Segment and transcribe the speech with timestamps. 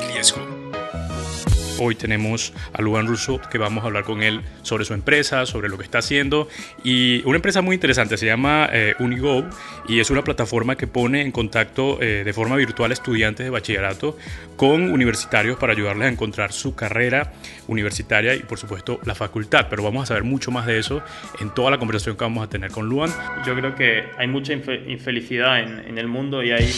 [0.00, 0.56] riesgo.
[1.78, 5.68] Hoy tenemos a Luan Russo que vamos a hablar con él sobre su empresa, sobre
[5.68, 6.48] lo que está haciendo
[6.82, 9.44] y una empresa muy interesante se llama eh, Unigo
[9.86, 14.16] y es una plataforma que pone en contacto eh, de forma virtual estudiantes de bachillerato
[14.56, 17.34] con universitarios para ayudarles a encontrar su carrera
[17.68, 19.66] universitaria y por supuesto la facultad.
[19.68, 21.02] Pero vamos a saber mucho más de eso
[21.40, 23.10] en toda la conversación que vamos a tener con Luan.
[23.46, 26.72] Yo creo que hay mucha infelicidad en, en el mundo y hay,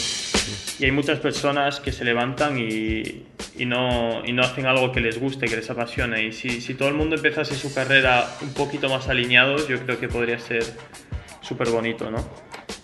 [0.79, 3.25] y hay muchas personas que se levantan y,
[3.57, 6.25] y no, y no hacen algo que les guste, que les apasione.
[6.25, 9.99] Y si, si todo el mundo empezase su carrera un poquito más alineados, yo creo
[9.99, 10.65] que podría ser
[11.41, 12.25] súper bonito, ¿no?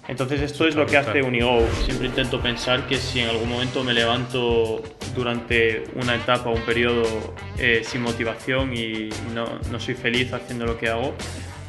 [0.07, 1.67] Entonces esto es lo que hace Unigo.
[1.85, 4.83] Siempre intento pensar que si en algún momento me levanto
[5.15, 10.77] durante una etapa, un periodo eh, sin motivación y no, no, soy feliz haciendo lo
[10.77, 11.15] que hago,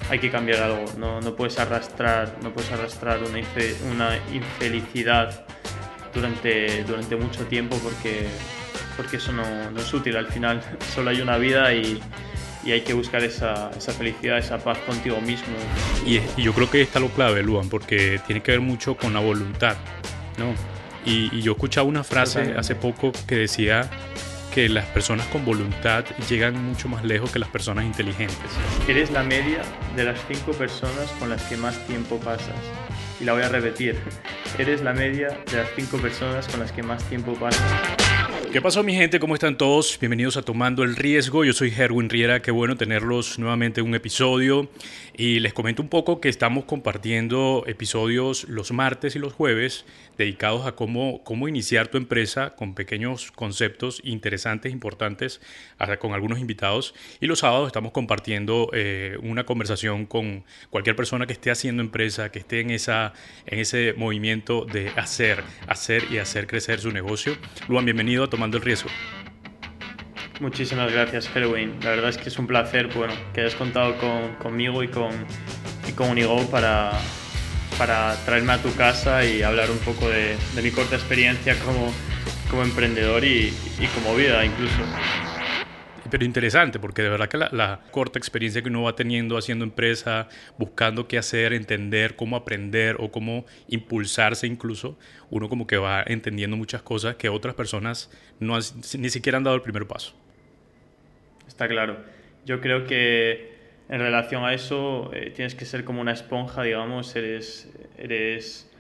[0.09, 0.85] hay que cambiar algo.
[0.97, 3.39] No, no puedes arrastrar, no puedes arrastrar una,
[3.93, 5.44] una infelicidad
[6.15, 8.27] durante, durante mucho tiempo porque
[8.95, 9.43] porque eso no,
[9.77, 10.15] es útil.
[10.17, 10.61] Al final
[10.95, 12.01] solo hay una vida y,
[12.65, 15.55] hay que buscar esa, felicidad, esa paz contigo mismo.
[16.05, 19.19] Y, yo creo que está lo clave, Luan, porque tiene que ver mucho con la
[19.19, 19.75] voluntad,
[20.37, 20.53] ¿no?
[21.05, 23.87] Y, yo escuchaba una frase hace poco que decía
[24.51, 28.37] que las personas con voluntad llegan mucho más lejos que las personas inteligentes.
[28.87, 29.61] Eres la media
[29.95, 32.55] de las cinco personas con las que más tiempo pasas.
[33.19, 33.97] Y la voy a repetir.
[34.57, 38.04] Eres la media de las cinco personas con las que más tiempo pasas.
[38.55, 39.19] ¿Qué pasó mi gente?
[39.19, 39.99] ¿Cómo están todos?
[39.99, 41.43] Bienvenidos a Tomando el Riesgo.
[41.43, 44.69] Yo soy Herwin Riera, qué bueno tenerlos nuevamente en un episodio.
[45.17, 49.83] Y les comento un poco que estamos compartiendo episodios los martes y los jueves
[50.17, 55.41] dedicados a cómo, cómo iniciar tu empresa con pequeños conceptos interesantes, importantes,
[55.99, 56.95] con algunos invitados.
[57.19, 62.31] Y los sábados estamos compartiendo eh, una conversación con cualquier persona que esté haciendo empresa,
[62.31, 63.11] que esté en, esa,
[63.47, 67.35] en ese movimiento de hacer, hacer y hacer crecer su negocio.
[67.67, 68.89] Luan, bienvenido a Tomando el riesgo.
[70.39, 71.77] Muchísimas gracias, Halloween.
[71.81, 73.95] La verdad es que es un placer bueno, que hayas contado
[74.39, 75.11] conmigo y con,
[75.87, 76.91] y con Unigo para,
[78.25, 81.91] traerme a tu casa y hablar un poco de, mi corta experiencia como,
[82.63, 83.51] emprendedor y
[83.95, 84.81] como vida incluso
[86.09, 90.27] pero interesante, porque de verdad que la, corta experiencia que uno va teniendo haciendo empresa,
[90.57, 94.97] buscando qué hacer, entender cómo aprender o cómo impulsarse incluso,
[95.29, 98.57] uno como que va entendiendo muchas cosas que otras personas no
[98.97, 100.15] ni siquiera han dado el primer paso.
[101.47, 101.97] Está claro.
[102.45, 103.55] Yo creo que
[103.89, 108.71] en relación a eso eh, tienes que ser como una esponja, digamos, eres, eres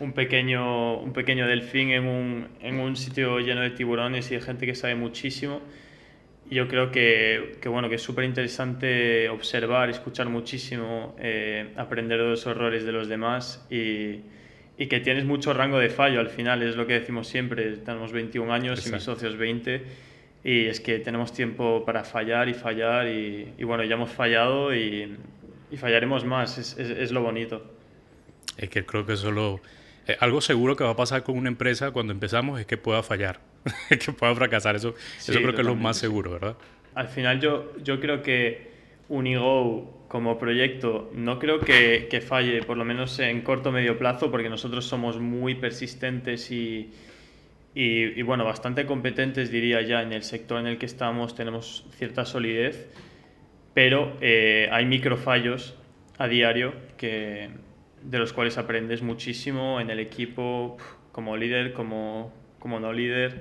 [0.00, 4.40] un pequeño, un pequeño delfín en un, en un sitio lleno de tiburones y de
[4.40, 5.60] gente que sabe muchísimo
[6.50, 12.28] yo creo que, que, bueno, que es súper interesante observar, escuchar muchísimo, eh, aprender de
[12.28, 14.20] los errores de los demás y,
[14.76, 18.12] y, que tienes mucho rango de fallo al final, es lo que decimos siempre, tenemos
[18.12, 19.82] 21 años y mis socios 20
[20.44, 24.74] y es que tenemos tiempo para fallar y fallar y, y bueno, ya hemos fallado
[24.74, 25.16] y,
[25.70, 27.64] y fallaremos más, es, es, es, lo bonito.
[28.58, 29.60] Es que creo que solo...
[30.06, 33.02] Eh, algo seguro que va a pasar con una empresa cuando empezamos es que pueda
[33.02, 33.40] fallar
[33.88, 34.76] que pueda fracasar.
[34.76, 36.56] Eso, eso creo que es lo más seguro, ¿verdad?
[36.94, 38.72] Al final yo, yo creo que
[39.08, 43.98] Unigo como proyecto no creo que, que falle, por lo menos en corto o medio
[43.98, 46.92] plazo, porque nosotros somos muy persistentes y,
[47.74, 52.24] y, bueno, bastante competentes, diría ya, en el sector en el que estamos, tenemos cierta
[52.24, 52.88] solidez,
[53.74, 55.74] pero eh, hay microfallos
[56.16, 57.48] a diario que,
[58.02, 60.76] de los cuales aprendes muchísimo en el equipo,
[61.10, 62.32] como líder, como
[62.64, 63.40] como no líder.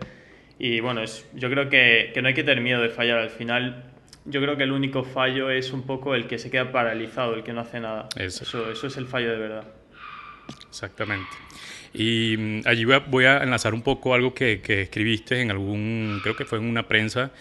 [0.60, 3.20] Y bueno, es, yo creo que, que, no hay que tener miedo de fallar.
[3.20, 3.86] Al final,
[4.26, 7.44] yo creo que el único fallo es un poco el que se queda paralizado, el
[7.44, 8.10] que no hace nada.
[8.18, 9.64] Eso, eso es el fallo de verdad.
[10.68, 11.30] Exactamente.
[11.94, 15.52] Y mm, allí voy a, voy a, enlazar un poco algo que, que, escribiste en
[15.52, 17.32] algún, creo que fue en una prensa,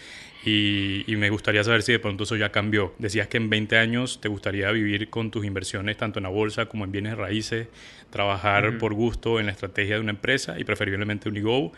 [0.45, 2.93] y, y, me gustaría saber si de pronto eso ya cambió.
[2.99, 6.65] Decías que en 20 años te gustaría vivir con tus inversiones tanto en la bolsa
[6.65, 7.67] como en bienes raíces,
[8.09, 11.71] trabajar por gusto en la estrategia de una empresa y preferiblemente Unigo.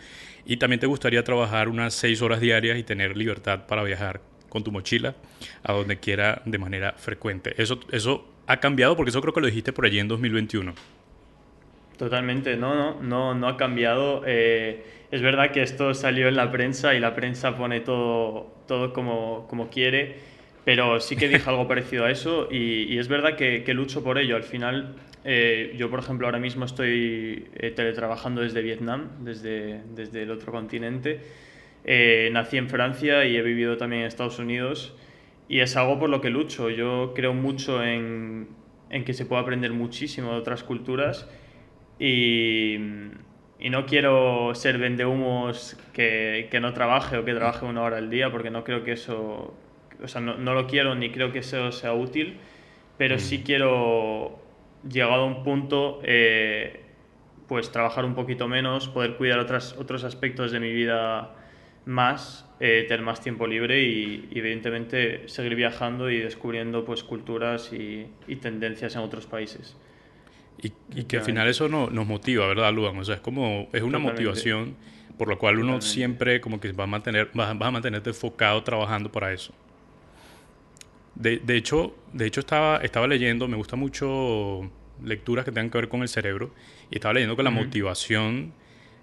[0.46, 4.64] Y también te gustaría trabajar unas 6 horas diarias y tener libertad para viajar con
[4.64, 5.16] tu mochila
[5.64, 7.54] a donde quiera de manera frecuente.
[7.62, 10.74] Eso, eso ha cambiado porque eso creo que lo dijiste por allí en 2021.
[11.98, 14.24] Totalmente, no, no, no, no ha cambiado.
[14.26, 18.92] Eh, es verdad que esto salió en la prensa y la prensa pone todo, todo
[18.92, 20.18] como, como quiere,
[20.66, 24.04] pero sí que dije algo parecido a eso y, y es verdad que, que, lucho
[24.04, 24.36] por ello.
[24.36, 30.24] Al final, eh, yo por ejemplo ahora mismo estoy eh, teletrabajando desde Vietnam, desde, desde
[30.24, 31.22] el otro continente.
[32.32, 34.96] Nací en Francia y he vivido también en Estados Unidos
[35.48, 36.70] y es algo por lo que lucho.
[36.72, 38.50] Yo creo mucho en,
[38.90, 41.30] en que se puede aprender muchísimo de otras culturas
[42.00, 42.78] y
[43.60, 48.10] y no quiero ser vendehumos que, que no trabaje o que trabaje una hora al
[48.10, 49.56] día, porque no creo que eso,
[50.04, 52.38] o sea, no, no lo quiero ni creo que eso sea útil,
[52.98, 53.44] pero sí mm.
[53.44, 54.40] quiero,
[54.88, 56.82] llegado a un punto, eh,
[57.48, 61.34] pues trabajar un poquito menos, poder cuidar otras, otros aspectos de mi vida
[61.86, 68.08] más, eh, tener más tiempo libre y, evidentemente seguir viajando y descubriendo pues culturas y,
[68.28, 69.78] y tendencias en otros países.
[70.62, 72.98] Y, que al final eso no, nos motiva, ¿verdad, Luan?
[72.98, 74.76] O sea, es como, es una motivación
[75.18, 79.12] por la cual uno siempre como que va a, mantener, va, a mantenerte enfocado trabajando
[79.12, 79.54] para eso.
[81.16, 84.70] De, de, hecho, de hecho estaba, estaba leyendo, me gusta mucho
[85.04, 86.52] lecturas que tengan que ver con el cerebro,
[86.90, 88.54] y estaba leyendo que la motivación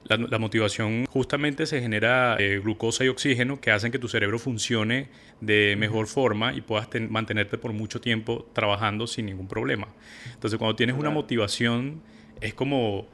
[0.04, 5.08] la, motivación justamente se genera eh, glucosa y oxígeno que hacen que tu cerebro funcione
[5.40, 9.88] de mejor forma y puedas mantenerte por mucho tiempo trabajando sin ningún problema.
[10.32, 12.02] Entonces cuando tienes una motivación
[12.40, 13.08] es como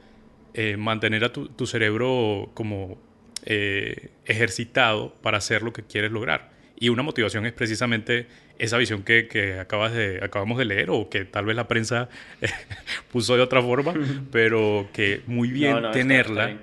[0.53, 2.97] eh, mantener a tu, cerebro como
[3.45, 6.51] eh, ejercitado para hacer lo que quieres lograr.
[6.81, 8.27] Y una motivación es precisamente
[8.57, 12.09] esa visión que, acabas de, acabamos de leer o que tal vez la prensa
[13.11, 13.93] puso de otra forma,
[14.31, 16.57] pero que muy bien tenerla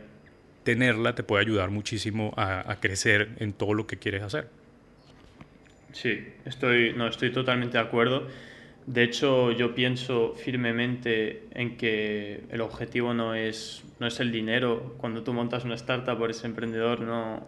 [0.67, 4.49] tenerla te puede ayudar muchísimo a, crecer en todo lo que quieres hacer.
[5.93, 8.27] Sí, estoy, no, estoy totalmente de acuerdo.
[8.85, 14.97] De hecho, yo pienso firmemente en que el objetivo no es, no es el dinero.
[14.99, 17.47] Cuando tú montas una startup o eres emprendedor, no,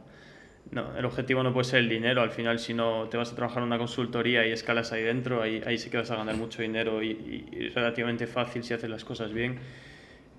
[0.70, 2.23] no, el objetivo no puede ser el dinero.
[2.23, 5.43] Al final, si no te vas a trabajar en una consultoría y escalas ahí dentro,
[5.43, 8.88] ahí, ahí sí que vas a ganar mucho dinero y, es relativamente fácil si haces
[8.88, 9.59] las cosas bien.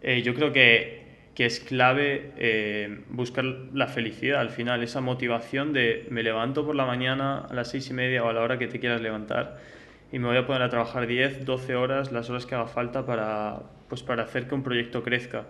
[0.01, 1.08] Eh, yo creo que
[1.39, 6.75] que es clave eh, buscar la felicidad al final, esa motivación de me levanto por
[6.75, 9.57] la mañana a las seis y media o a la hora que te quieras levantar
[10.11, 13.05] y me voy a poner a trabajar 10, 12 horas, las horas que haga falta
[13.05, 15.47] para, pues para hacer que un proyecto crezca.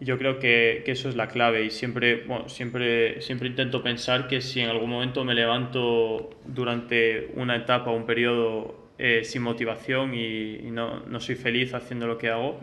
[0.00, 4.26] Yo creo que, que, eso es la clave y siempre, bueno, siempre, siempre intento pensar
[4.26, 9.42] que si en algún momento me levanto durante una etapa o un periodo eh, sin
[9.42, 12.58] motivación y, y no, no soy feliz haciendo lo que hago,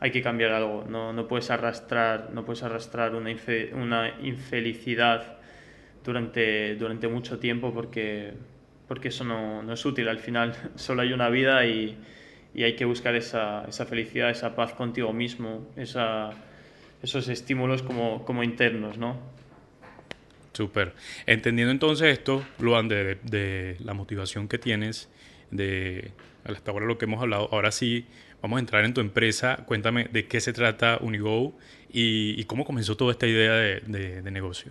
[0.00, 0.84] hay que cambiar algo.
[0.88, 3.34] No, no puedes arrastrar, no puedes arrastrar una,
[3.74, 5.38] una infelicidad
[6.04, 8.32] durante, durante mucho tiempo porque,
[8.88, 10.08] porque eso no, no, es útil.
[10.08, 11.96] Al final solo hay una vida y,
[12.54, 16.30] y hay que buscar esa, esa, felicidad, esa paz contigo mismo, esa,
[17.02, 19.36] esos estímulos como, como internos, ¿no?
[20.52, 20.94] Súper.
[21.26, 25.10] Entendiendo entonces esto, Luan, de, de, la motivación que tienes,
[25.50, 26.12] de
[26.44, 28.06] hasta ahora lo que hemos hablado, ahora sí
[28.46, 29.64] Vamos a entrar en tu empresa.
[29.66, 31.58] Cuéntame de qué se trata Unigo
[31.92, 34.70] y, cómo comenzó toda esta idea de, negocio.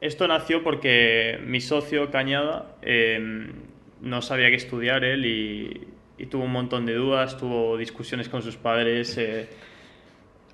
[0.00, 3.52] Esto nació porque mi socio Cañada em,
[4.00, 8.56] no sabía qué estudiar él y, tuvo un montón de dudas, tuvo discusiones con sus
[8.56, 9.18] padres.
[9.18, 9.50] Eh,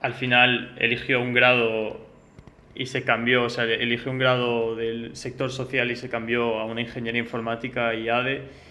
[0.00, 2.04] al final eligió un grado
[2.74, 6.64] y se cambió, o sea, eligió un grado del sector social y se cambió a
[6.64, 8.65] una ingeniería informática y ADE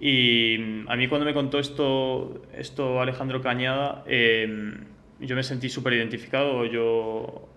[0.00, 4.86] y mm, a mí cuando me contó esto, esto Alejandro Cañada, em,
[5.20, 6.64] yo me sentí súper identificado.
[6.64, 7.48] Yo,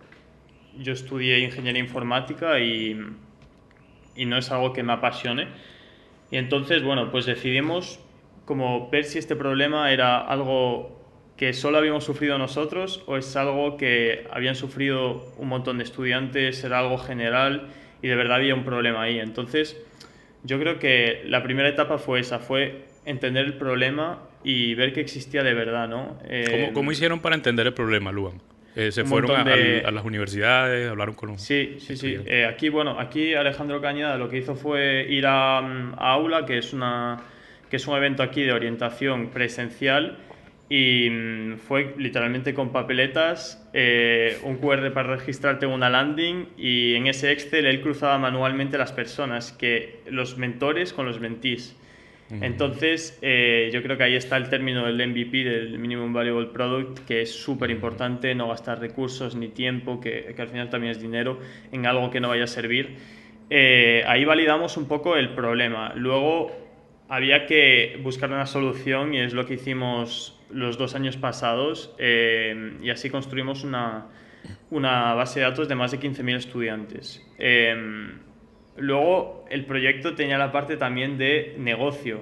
[0.78, 3.00] yo estudié ingeniería informática y,
[4.16, 5.48] y, no es algo que me apasione.
[6.32, 8.00] Y entonces, bueno, pues decidimos
[8.46, 11.02] como ver si este problema era algo
[11.38, 16.62] que solo habíamos sufrido nosotros o es algo que habían sufrido un montón de estudiantes,
[16.64, 17.70] era algo general
[18.02, 19.20] y de verdad había un problema ahí.
[19.20, 19.82] Entonces,
[20.44, 25.02] yo creo que la primera etapa fue esa, fue entender el problema y ver que
[25.02, 26.18] existía de verdad, ¿no?
[26.28, 28.42] Eh, ¿Cómo, hicieron para entender el problema, Luan?
[28.76, 32.18] Eh, ¿Se fueron a, las universidades, hablaron con los Sí, sí, sí.
[32.26, 36.58] Eh, aquí, bueno, aquí Alejandro Cañada lo que hizo fue ir a, a Aula, que
[36.58, 37.22] es, una,
[37.70, 40.18] que es un evento aquí de orientación presencial,
[40.74, 46.96] y mm, fue literalmente con papeletas, eh, un QR para registrarte en una landing y
[46.96, 51.78] en ese Excel él cruzaba manualmente las personas, que los mentores con los mentees.
[52.42, 57.06] Entonces, eh, yo creo que ahí está el término del MVP, del Minimum Valuable Product,
[57.06, 61.00] que es súper importante, no gastar recursos ni tiempo, que, que, al final también es
[61.00, 61.38] dinero,
[61.72, 62.96] en algo que no vaya a servir.
[63.52, 65.94] Eh, ahí validamos un poco el problema.
[65.96, 66.52] Luego
[67.10, 72.78] había que buscar una solución y es lo que hicimos los dos años pasados eh,
[72.82, 74.08] y así construimos una,
[74.70, 77.26] una, base de datos de más de 15.000 estudiantes.
[77.38, 77.76] Eh,
[78.78, 82.22] luego el proyecto tenía la parte también de negocio.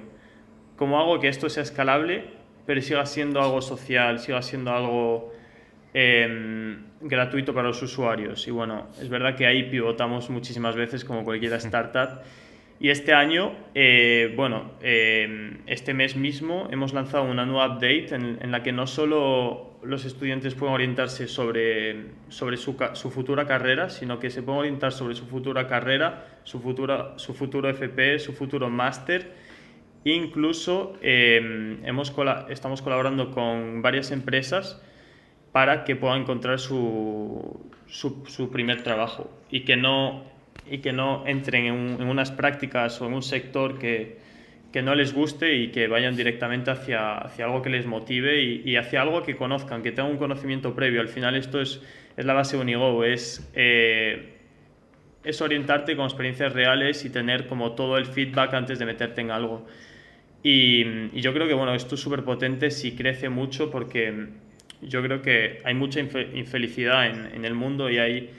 [0.76, 5.32] ¿Cómo hago que esto sea escalable pero siga siendo algo social, siga siendo algo
[5.94, 8.46] eh, gratuito para los usuarios?
[8.46, 12.22] Y bueno, es verdad que ahí pivotamos muchísimas veces como cualquier startup.
[12.82, 18.50] Y este año, eh, bueno, eh, este mes mismo hemos lanzado una nueva update en,
[18.50, 24.18] la que no solo los estudiantes pueden orientarse sobre, sobre su, su, futura carrera, sino
[24.18, 28.68] que se pueden orientar sobre su futura carrera, su, futura, su futuro FP, su futuro
[28.68, 29.30] máster.
[30.02, 32.12] Incluso eh, hemos,
[32.48, 34.82] estamos colaborando con varias empresas
[35.52, 40.31] para que puedan encontrar su, su, su primer trabajo y que no,
[40.70, 44.18] y que no entren en, en unas prácticas o en un sector que,
[44.72, 48.76] que no les guste y que vayan directamente hacia, hacia algo que les motive y,
[48.76, 51.02] hacia algo que conozcan, que tengan un conocimiento previo.
[51.02, 51.80] Al final esto es,
[52.16, 54.32] es la base Unigo, es, eh,
[55.22, 59.30] es orientarte con experiencias reales y tener como todo el feedback antes de meterte en
[59.30, 59.66] algo.
[60.42, 64.28] Y, yo creo que bueno, esto es súper potente si crece mucho porque
[64.80, 68.30] yo creo que hay mucha infelicidad en, en el mundo y hay,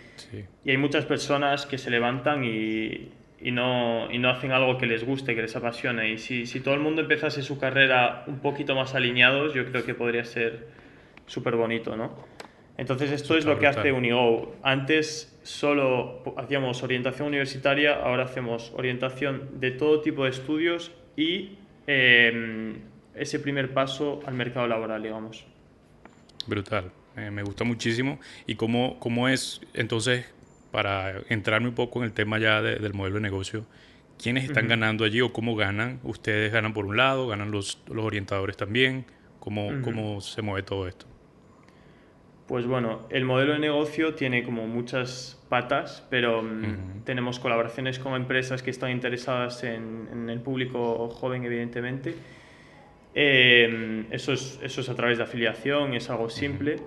[0.63, 3.09] y hay muchas personas que se levantan y,
[3.41, 6.11] y no, y no hacen algo que les guste, que les apasione.
[6.11, 9.85] Y si, si todo el mundo empezase su carrera un poquito más alineados, yo creo
[9.85, 10.67] que podría ser
[11.27, 12.15] súper bonito, ¿no?
[12.77, 14.55] Entonces esto es lo que hace Unigo.
[14.63, 22.79] Antes solo hacíamos orientación universitaria, ahora hacemos orientación de todo tipo de estudios y em,
[23.13, 25.45] ese primer paso al mercado laboral, digamos.
[26.47, 28.19] Brutal, eh, me gusta muchísimo.
[28.47, 30.25] ¿Y cómo, cómo es entonces
[30.71, 33.65] para entrarme un poco en el tema ya del modelo de negocio,
[34.21, 35.99] ¿quiénes están ganando allí o cómo ganan?
[36.01, 39.05] ¿Ustedes ganan por un lado, ganan los, los orientadores también?
[39.39, 41.05] ¿Cómo, ¿Cómo se mueve todo esto?
[42.47, 48.15] Pues bueno, el modelo de negocio tiene como muchas patas, pero mm, tenemos colaboraciones con
[48.15, 52.15] empresas que están interesadas en, el público joven, evidentemente.
[53.15, 56.77] Eh, eso, es, eso es a través de afiliación, es algo simple.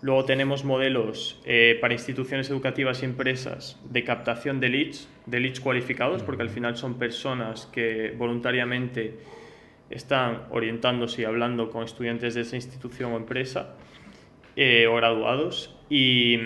[0.00, 5.58] Luego tenemos modelos eh, para instituciones educativas y empresas de captación de leads, de leads
[5.58, 9.14] cualificados, porque al final son personas que voluntariamente
[9.90, 13.74] están orientándose y hablando con estudiantes de esa institución o empresa
[14.54, 15.74] eh, o graduados.
[15.90, 16.38] Y,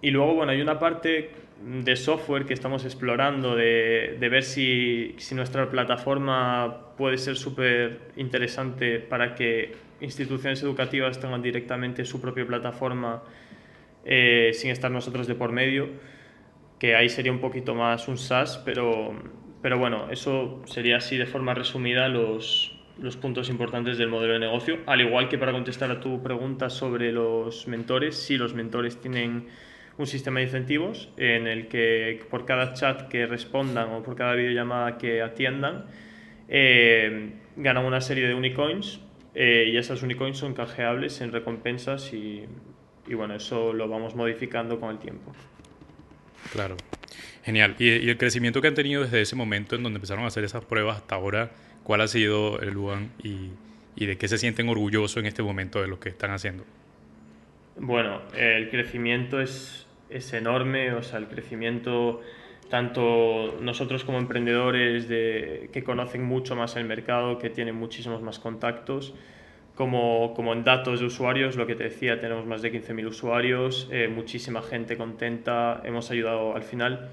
[0.00, 1.30] y, luego, bueno, hay una parte
[1.64, 8.00] de software que estamos explorando, de, de ver si, si nuestra plataforma puede ser súper
[8.16, 13.22] interesante para que instituciones educativas tengan directamente su propia plataforma
[14.04, 15.88] eh, sin estar nosotros de por medio,
[16.78, 19.14] que ahí sería un poquito más un SaaS, pero,
[19.62, 24.40] pero bueno, eso sería así de forma resumida los, los puntos importantes del modelo de
[24.40, 24.78] negocio.
[24.86, 29.46] Al igual que para contestar a tu pregunta sobre los mentores, sí, los mentores tienen
[29.98, 34.34] un sistema de incentivos en el que por cada chat que respondan o por cada
[34.34, 35.86] videollamada que atiendan,
[36.48, 39.00] eh, ganan una serie de unicoins
[39.34, 42.44] eh, y esas unicoins son canjeables en recompensas y,
[43.06, 45.32] y, bueno, eso lo vamos modificando con el tiempo.
[46.52, 46.76] Claro,
[47.44, 47.74] genial.
[47.78, 50.64] ¿Y, el crecimiento que han tenido desde ese momento en donde empezaron a hacer esas
[50.64, 51.50] pruebas hasta ahora,
[51.82, 53.50] cuál ha sido el Luan y,
[53.96, 56.64] y de qué se sienten orgullosos en este momento de lo que están haciendo?
[57.76, 62.20] Bueno, el crecimiento es, es enorme, o sea, el crecimiento
[62.72, 68.38] tanto nosotros como emprendedores de, que conocen mucho más el mercado, que tienen muchísimos más
[68.38, 69.14] contactos,
[69.74, 73.88] como, como en datos de usuarios, lo que te decía, tenemos más de 15.000 usuarios,
[73.92, 77.10] eh, muchísima gente contenta, hemos ayudado al final.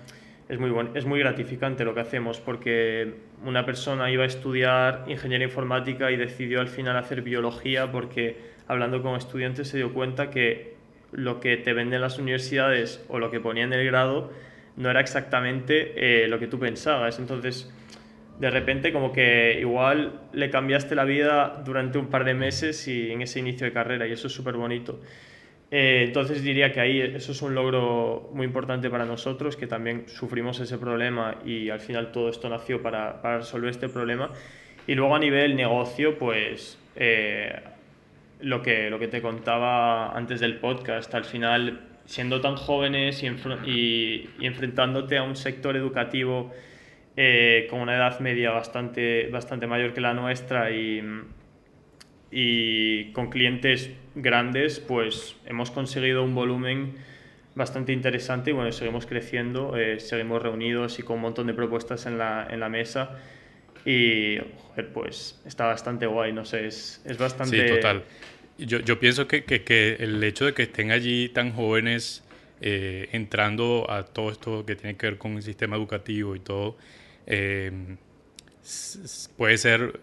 [0.48, 5.04] Es muy, bueno, es muy gratificante lo que hacemos porque una persona iba a estudiar
[5.08, 10.30] ingeniería informática y decidió al final hacer biología porque hablando con estudiantes se dio cuenta
[10.30, 10.76] que
[11.12, 14.32] lo que te venden las universidades o lo que ponía en el grado
[14.78, 17.18] no era exactamente eh, lo que tú pensabas.
[17.18, 17.74] Entonces,
[18.40, 23.12] de repente como que igual le cambiaste la vida durante un par de meses y
[23.12, 25.02] en ese inicio de carrera y eso es súper bonito.
[25.72, 30.06] Eh, entonces diría que ahí eso es un logro muy importante para nosotros, que también
[30.08, 34.32] sufrimos ese problema y al final todo esto nació para, para resolver este problema.
[34.86, 37.62] Y luego a nivel negocio, pues eh,
[38.40, 44.30] lo, que, lo que te contaba antes del podcast, al final siendo tan jóvenes y,
[44.42, 46.52] enfrentándote a un sector educativo
[47.16, 51.04] eh, con una edad media bastante, bastante mayor que la nuestra y,
[52.32, 56.96] y con clientes grandes, pues hemos conseguido un volumen
[57.56, 62.06] bastante interesante y bueno, seguimos creciendo, eh, seguimos reunidos y con un montón de propuestas
[62.06, 63.20] en la, en la mesa
[63.86, 64.38] y
[64.94, 67.68] pues está bastante guay, no sé, es, es bastante...
[67.68, 68.04] Sí, total.
[68.58, 72.24] Yo, yo pienso que, que, que, el hecho de que estén allí tan jóvenes
[72.62, 76.78] eh, entrando a todo esto que tiene que ver con el sistema educativo y todo,
[77.26, 77.72] eh,
[79.38, 80.02] puede ser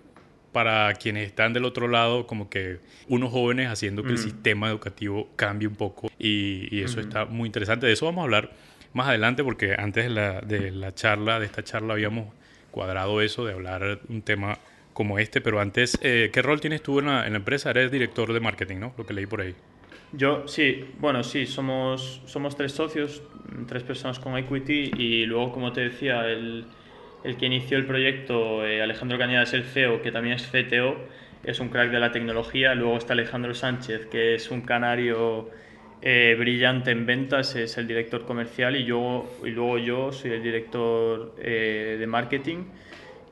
[0.52, 2.78] para quienes están del otro lado como que
[3.08, 7.46] unos jóvenes haciendo que el sistema educativo cambie un poco y, y eso está muy
[7.46, 7.86] interesante.
[7.86, 8.52] De eso vamos a hablar
[8.94, 12.32] más adelante porque antes de la, de la charla, de esta charla habíamos
[12.76, 14.58] cuadrado eso, de hablar un tema
[14.92, 17.70] como este, pero antes, eh, ¿qué rol tienes tú en la, empresa?
[17.70, 18.92] Eres director de marketing, ¿no?
[18.98, 19.54] Lo que leí por ahí.
[20.12, 23.22] Yo, sí, bueno, sí, somos, somos tres socios,
[23.66, 26.66] tres personas con equity y luego, como te decía, el,
[27.24, 30.98] el que inició el proyecto, eh, Alejandro Cañada, es el CEO, que también es CTO,
[31.44, 32.74] es un crack de la tecnología.
[32.74, 35.48] Luego está Alejandro Sánchez, que es un canario
[36.02, 40.42] eh, brillante en ventas, es el director comercial y, yo, y luego yo soy el
[40.42, 42.64] director eh, de marketing.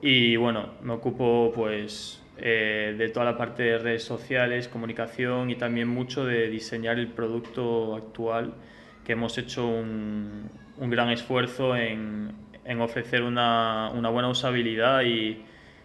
[0.00, 5.56] Y bueno, me ocupo pues eh, de toda la parte de redes sociales, comunicación y
[5.56, 8.54] también mucho de diseñar el producto actual,
[9.04, 12.32] que hemos hecho un, un gran esfuerzo en,
[12.64, 15.44] en ofrecer una, una, buena usabilidad y,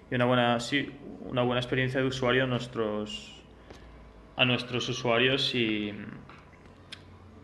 [0.09, 3.43] y, una, buena, sí, una buena experiencia de usuario a nuestros,
[4.37, 5.93] a nuestros usuarios y,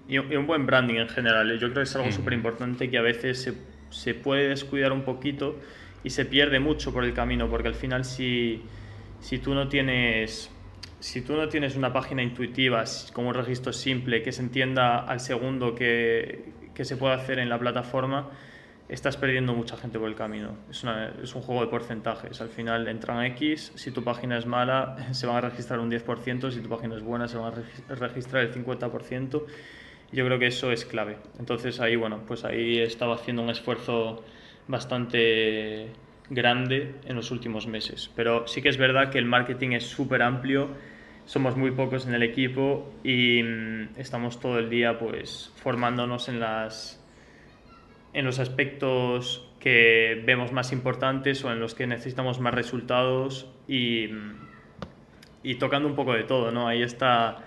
[0.07, 1.51] y, un buen branding en general.
[1.53, 3.53] Yo creo que es algo súper importante que a veces se,
[3.89, 5.59] se puede descuidar un poquito
[6.03, 8.63] y se pierde mucho por el camino, porque al final si,
[9.19, 10.51] si tú no tienes
[10.99, 12.83] si tú no tienes una página intuitiva
[13.13, 17.47] con un registro simple que se entienda al segundo que, que se puede hacer en
[17.47, 18.29] la plataforma,
[18.89, 20.57] estás perdiendo mucha gente por el camino.
[20.69, 22.41] Es, una, es, un juego de porcentajes.
[22.41, 26.51] Al final entran X, si tu página es mala se van a registrar un 10%,
[26.51, 29.43] si tu página es buena se van a registrar el 50%.
[30.11, 31.17] Yo creo que eso es clave.
[31.39, 34.23] Entonces ahí, bueno, pues ahí estaba haciendo un esfuerzo
[34.67, 35.89] bastante
[36.29, 38.11] grande en los últimos meses.
[38.15, 40.69] Pero sí que es verdad que el marketing es súper amplio,
[41.25, 46.39] somos muy pocos en el equipo y mm, estamos todo el día pues formándonos en,
[46.39, 47.03] las,
[48.13, 54.07] en los aspectos que vemos más importantes o en los que necesitamos más resultados y,
[54.07, 54.35] mm,
[55.43, 56.67] y tocando un poco de todo, ¿no?
[56.67, 57.43] Ahí está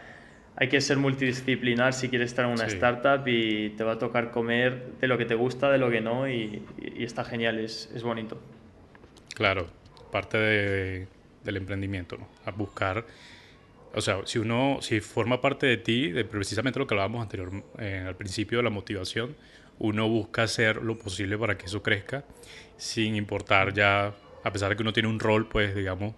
[0.60, 4.32] hay que ser multidisciplinar si quieres estar en una startup y te va a tocar
[4.32, 6.64] comer de lo que te gusta, de lo que no, y,
[6.98, 8.40] está genial, es, es, bonito.
[9.36, 9.68] Claro,
[10.10, 11.06] parte de,
[11.44, 12.28] del emprendimiento, ¿no?
[12.44, 13.06] A buscar,
[13.94, 17.62] o sea, si uno, si forma parte de ti, de precisamente lo que hablábamos anterior,
[17.78, 19.37] eh, al principio de la motivación,
[19.78, 22.24] uno busca hacer lo posible para que eso crezca,
[22.76, 26.14] sin importar ya, a pesar de que uno tiene un rol, pues, digamos,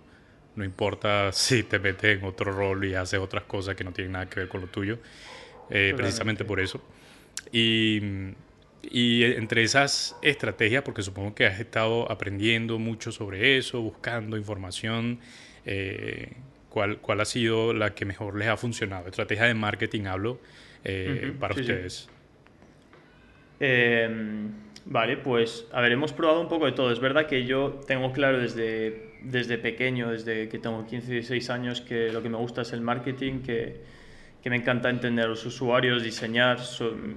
[0.61, 4.13] no importa si te metes en otro rol y haces otras cosas que no tienen
[4.13, 4.99] nada que ver con lo tuyo,
[5.71, 6.83] eh, precisamente por eso.
[7.51, 8.01] Y,
[8.83, 15.21] y, entre esas estrategias, porque supongo que has estado aprendiendo mucho sobre eso, buscando información,
[15.65, 16.35] eh,
[16.69, 19.09] ¿cuál, ¿cuál ha sido la que mejor les ha funcionado?
[19.09, 20.41] Estrategia de marketing hablo
[20.85, 22.11] eh, para ustedes.
[23.61, 24.51] Em,
[24.87, 26.91] vale, pues a ver, hemos probado un poco de todo.
[26.91, 31.81] Es verdad que yo tengo claro desde desde pequeño, desde que tengo 15, 16 años,
[31.81, 33.81] que lo que me gusta es el marketing, que,
[34.43, 36.59] que me encanta entender a los usuarios, diseñar,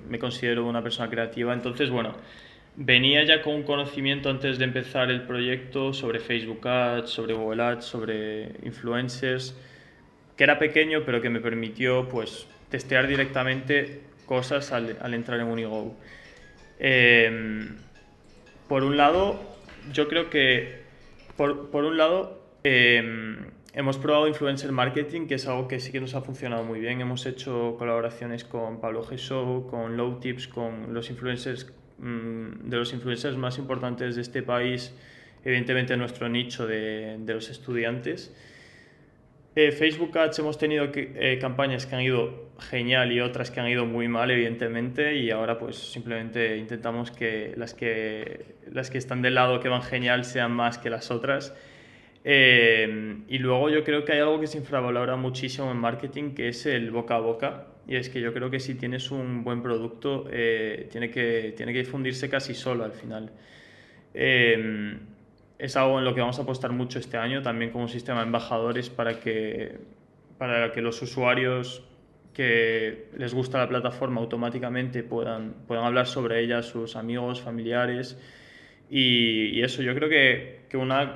[0.10, 1.53] me considero una persona creativa.
[1.53, 2.13] Entonces, bueno,
[2.75, 7.63] venía ya con un conocimiento antes de empezar el proyecto sobre Facebook Ads, sobre Google
[7.63, 9.56] Ads, sobre influencers,
[10.36, 15.47] que era pequeño, pero que me permitió pues testear directamente cosas al, al entrar en
[15.47, 15.95] Unigo.
[16.84, 17.69] Eh,
[18.67, 19.39] por un lado,
[19.91, 20.84] yo creo que
[21.38, 23.38] por, por un lado, eh,
[23.74, 27.02] hemos probado influencer marketing, que es algo que sí que nos ha funcionado muy bien.
[27.02, 32.93] Hemos hecho colaboraciones con Pablo Gesó, con Low Tips, con los influencers, mmm, de los
[32.93, 34.93] influencers más importantes de este país,
[35.43, 38.36] evidentemente nuestro nicho de, de los estudiantes.
[39.56, 43.60] Eh, Facebook Ads hemos tenido que, eh, campañas que han ido genial y otras que
[43.60, 48.98] han ido muy mal, evidentemente, y ahora pues simplemente intentamos que las que, las que
[48.98, 51.54] están del lado que van genial sean más que las otras.
[52.24, 56.48] Eh, y luego yo creo que hay algo que se infravalora muchísimo en marketing, que
[56.48, 57.68] es el boca a boca.
[57.88, 60.26] Y es que yo creo que si tienes un buen producto,
[60.89, 63.30] tiene, que, tiene que difundirse casi solo al final
[65.63, 68.26] es algo en lo que vamos a apostar mucho este año, también como sistema de
[68.26, 69.78] embajadores para que,
[70.38, 71.82] para que los usuarios
[72.34, 78.19] que les gusta la plataforma automáticamente puedan, puedan hablar sobre ella a sus amigos, familiares.
[78.89, 81.15] Y, eso, yo creo que, que, una,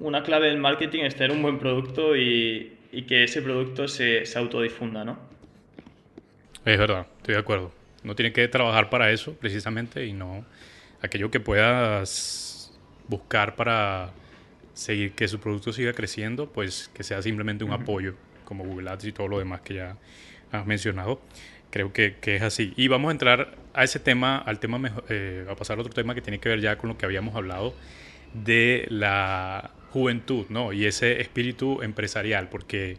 [0.00, 4.26] una clave del marketing es tener un buen producto y, y que ese producto se,
[4.26, 5.20] se autodifunda, ¿no?
[6.64, 7.70] Es verdad, estoy de acuerdo.
[8.02, 10.44] No tiene que trabajar para eso precisamente y no
[11.00, 12.53] aquello que puedas
[13.08, 14.12] buscar para
[14.72, 18.14] seguir que su producto siga creciendo, pues que sea simplemente un apoyo
[18.44, 19.96] como Google Ads y todo lo demás que ya
[20.52, 21.20] has mencionado.
[21.70, 22.72] Creo que, que es así.
[22.76, 26.14] Y vamos a entrar a ese tema, al tema, eh, a pasar a otro tema
[26.14, 27.74] que tiene que ver ya con lo que habíamos hablado
[28.32, 30.72] de la juventud, ¿no?
[30.72, 32.98] Y ese espíritu empresarial, porque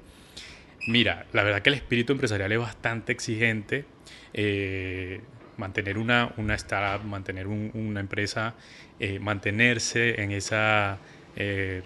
[0.88, 3.86] mira, la verdad que el espíritu empresarial es bastante exigente.
[4.34, 5.22] Eh,
[5.58, 8.56] mantener una, una startup, mantener una empresa,
[9.00, 10.98] eh, mantenerse en esa,
[11.36, 11.84] eh,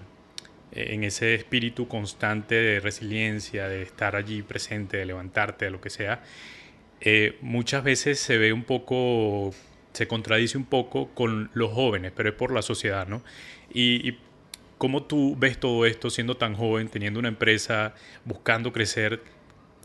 [0.72, 5.90] en ese espíritu constante de resiliencia, de estar allí presente, de levantarte, de lo que
[5.90, 6.22] sea,
[7.02, 9.54] eh, muchas veces se ve un poco,
[9.94, 13.24] se contradice un poco con los jóvenes, pero es por la sociedad, ¿no?
[13.74, 14.18] Y,
[14.78, 19.22] cómo tú ves todo esto siendo tan joven, teniendo una empresa, buscando crecer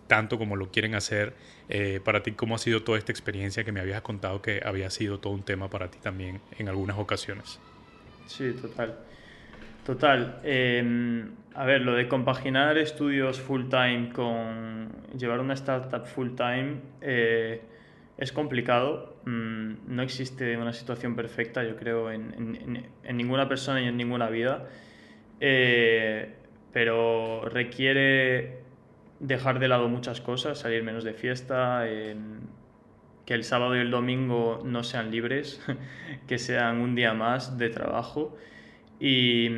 [0.07, 1.35] tanto como lo quieren hacer,
[1.69, 4.91] eh, para ti, ¿cómo ha sido toda esta experiencia que me habías contado que había
[4.91, 7.59] sido todo un tema para ti también en algunas ocasiones?
[8.27, 8.97] Sí, total.
[9.85, 10.41] Total.
[10.45, 16.77] Em, a ver, lo de compaginar estudios full time con llevar una startup full time
[17.03, 17.61] eh,
[18.17, 19.17] es complicado.
[19.27, 24.69] Mm, no existe una situación perfecta, yo creo, en, ninguna persona y en ninguna vida.
[25.41, 26.33] Eh,
[26.73, 28.64] pero requiere
[29.21, 31.85] dejar de lado muchas cosas, salir menos de fiesta,
[33.27, 35.61] que el sábado y el domingo no sean libres,
[36.29, 38.37] que sean un día más de trabajo.
[39.01, 39.49] Y,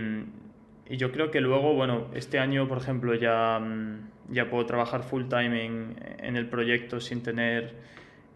[0.89, 3.61] y, yo creo que luego, bueno, este año, por ejemplo, ya,
[4.31, 7.75] ya puedo trabajar full time en, en el proyecto sin tener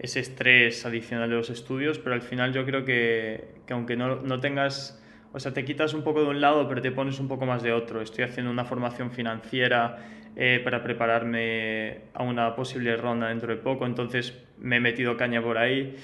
[0.01, 4.17] ese estrés adicional de los estudios, pero al final yo creo que, que aunque no,
[4.17, 5.01] no, tengas,
[5.33, 7.63] o sea, te quitas un poco de un lado, pero te pones un poco más
[7.63, 8.01] de otro.
[8.01, 9.99] Estoy haciendo una formación financiera
[10.37, 15.43] eh, para prepararme a una posible ronda dentro de poco, entonces me he metido caña
[15.43, 15.97] por ahí.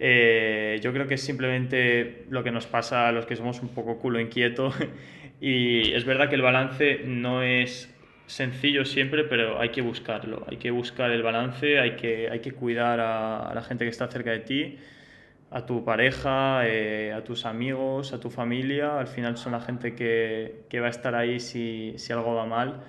[0.00, 3.68] Eh, yo creo que es simplemente lo que nos pasa a los que somos un
[3.68, 4.72] poco culo inquieto
[5.40, 7.92] y es verdad que el balance no es
[8.28, 12.52] sencillo siempre, pero hay que buscarlo, hay que buscar el balance, hay que, hay que
[12.52, 14.78] cuidar a, la gente que está cerca de ti,
[15.50, 19.94] a tu pareja, eh, a tus amigos, a tu familia, al final son la gente
[19.94, 22.84] que, que va a estar ahí si, si, algo va mal.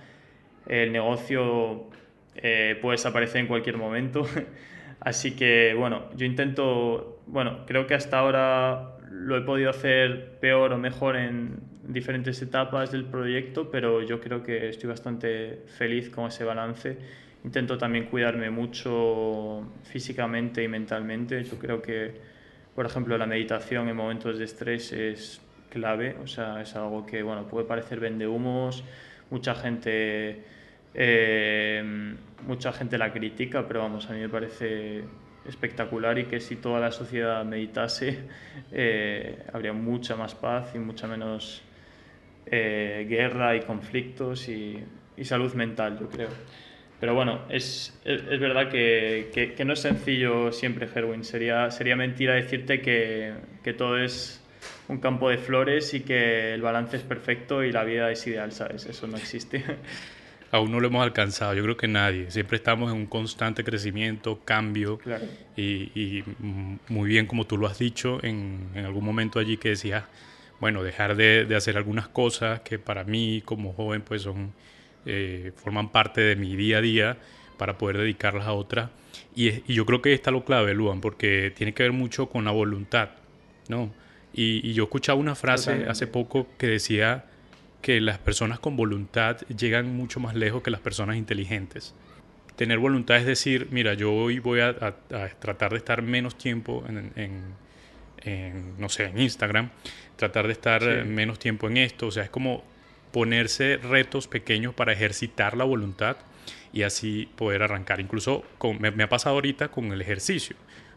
[0.69, 1.89] El negocio
[2.36, 4.25] eh, puede desaparecer en cualquier momento.
[5.01, 10.71] Así que bueno, yo intento, bueno, creo que hasta ahora lo he podido hacer peor
[10.73, 16.27] o mejor en diferentes etapas del proyecto, pero yo creo que estoy bastante feliz con
[16.27, 16.97] ese balance.
[17.43, 21.43] Intento también cuidarme mucho físicamente y mentalmente.
[21.43, 22.13] Yo creo que,
[22.75, 27.23] por ejemplo, la meditación en momentos de estrés es clave, o sea, es algo que,
[27.23, 28.84] bueno, puede parecer vende humos,
[29.29, 30.43] mucha gente
[30.93, 35.04] eh, mucha gente la critica, pero vamos, a mí me parece
[35.45, 38.19] espectacular y que si toda la sociedad meditase
[38.71, 41.62] eh, habría mucha más paz y mucha menos
[42.45, 44.84] eh, guerra y conflictos y,
[45.23, 46.30] salud mental, yo creo.
[46.99, 51.23] Pero bueno, es, es, verdad que, que, no es sencillo siempre, Herwin.
[51.23, 54.41] Sería, sería mentira decirte que, que todo es
[54.88, 58.52] un campo de flores y que el balance es perfecto y la vida es ideal,
[58.52, 58.86] ¿sabes?
[58.86, 59.63] Eso no existe.
[60.52, 61.54] aún no lo hemos alcanzado.
[61.54, 62.32] Yo creo que nadie.
[62.32, 65.00] Siempre estamos en un constante crecimiento, cambio.
[65.56, 66.24] Y,
[66.88, 70.06] muy bien, como tú lo has dicho, en, algún momento allí que decías,
[70.60, 74.54] bueno, dejar de, hacer algunas cosas que para mí como joven pues son,
[75.06, 77.18] eh, forman parte de mi día a día
[77.58, 78.90] para poder dedicarlas a otras.
[79.36, 82.52] Y, yo creo que está lo clave, Luan, porque tiene que ver mucho con la
[82.52, 83.10] voluntad,
[83.68, 83.92] ¿no?
[84.34, 87.26] Y, yo escuchaba una frase hace poco que decía
[87.82, 91.96] que las personas con voluntad llegan mucho más lejos que las personas inteligentes.
[92.56, 94.76] Tener voluntad es decir, mira, yo hoy voy a,
[95.39, 97.56] tratar de estar menos tiempo en,
[98.78, 99.70] no sé, en Instagram,
[100.18, 102.65] tratar de estar menos tiempo en esto, o sea, es como
[103.13, 106.18] ponerse retos pequeños para ejercitar la voluntad
[106.74, 108.00] y así poder arrancar.
[108.00, 108.44] Incluso
[108.80, 110.56] me, ha pasado ahorita con el ejercicio.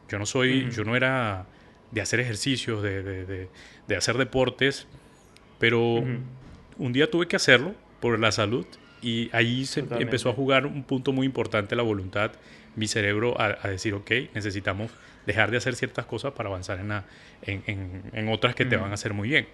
[0.09, 1.47] Yo no soy, yo no era
[1.90, 3.49] de hacer ejercicios, de,
[3.97, 4.87] hacer deportes,
[5.59, 6.05] pero
[6.83, 8.66] un día tuve que hacerlo por la salud
[9.01, 12.33] y ahí se empezó a jugar un punto muy importante la voluntad,
[12.75, 14.90] mi cerebro a, decir, ok, necesitamos
[15.25, 18.95] dejar de hacer ciertas cosas para avanzar en, en, en, otras que te van a
[18.95, 19.47] hacer muy bien.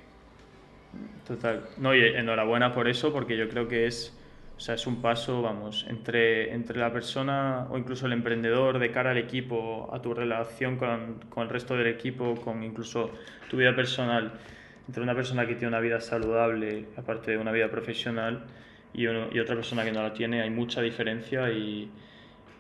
[1.27, 1.67] Total.
[1.77, 4.17] No, y enhorabuena por eso, porque yo creo que es,
[4.57, 8.91] o sea, es un paso, vamos, entre, entre la persona o incluso el emprendedor de
[8.91, 13.11] cara al equipo, a tu relación con, con el resto del equipo, con incluso
[13.51, 14.33] tu vida personal
[14.89, 18.45] entre una persona que tiene una vida saludable, aparte de una vida profesional,
[18.95, 21.91] y, otra persona que no la tiene, hay mucha diferencia y,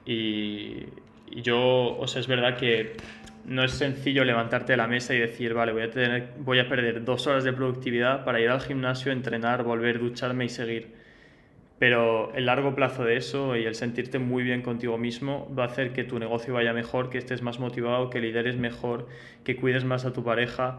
[0.04, 0.86] y,
[1.42, 2.96] yo, o sea, es verdad que
[3.46, 6.68] no es sencillo levantarte de la mesa y decir, vale, voy a, tener, voy a
[6.68, 10.94] perder dos horas de productividad para ir al gimnasio, entrenar, volver, ducharme y seguir.
[11.78, 15.66] Pero el largo plazo de eso y el sentirte muy bien contigo mismo va a
[15.66, 19.06] hacer que tu negocio vaya mejor, que estés más motivado, que lideres mejor,
[19.44, 20.78] que cuides más a tu pareja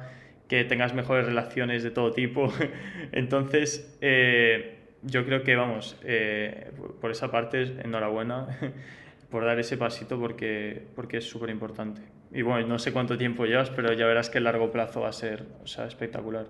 [0.49, 2.51] que tengas mejores relaciones de todo tipo.
[3.13, 8.47] Entonces, eh, yo creo que, vamos, eh, por esa parte, enhorabuena
[9.29, 12.01] por dar ese pasito porque, porque es súper importante.
[12.33, 15.09] Y bueno, no sé cuánto tiempo llevas, pero ya verás que el largo plazo va
[15.09, 16.47] a ser o sea, espectacular.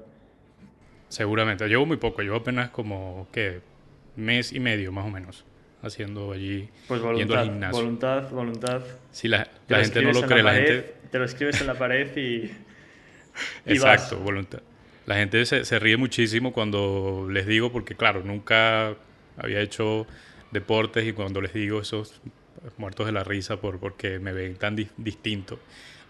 [1.10, 1.68] Seguramente.
[1.68, 3.60] Llevo muy poco, llevo apenas como, ¿qué?
[4.16, 5.46] Mes y medio más o menos
[5.82, 7.82] haciendo allí, pues voluntad, yendo al gimnasio.
[7.82, 8.82] Voluntad, voluntad.
[9.12, 10.96] Si la, la gente no lo cree, la, gente...
[11.10, 12.52] Te lo escribes en la pared y...
[13.66, 14.60] Exacto, voluntad.
[15.06, 18.96] La gente se, se, ríe muchísimo cuando les digo, porque claro, nunca
[19.38, 20.06] había hecho
[20.52, 22.22] deportes y cuando les digo esos
[22.78, 25.60] muertos de la risa por, porque me ven tan distinto,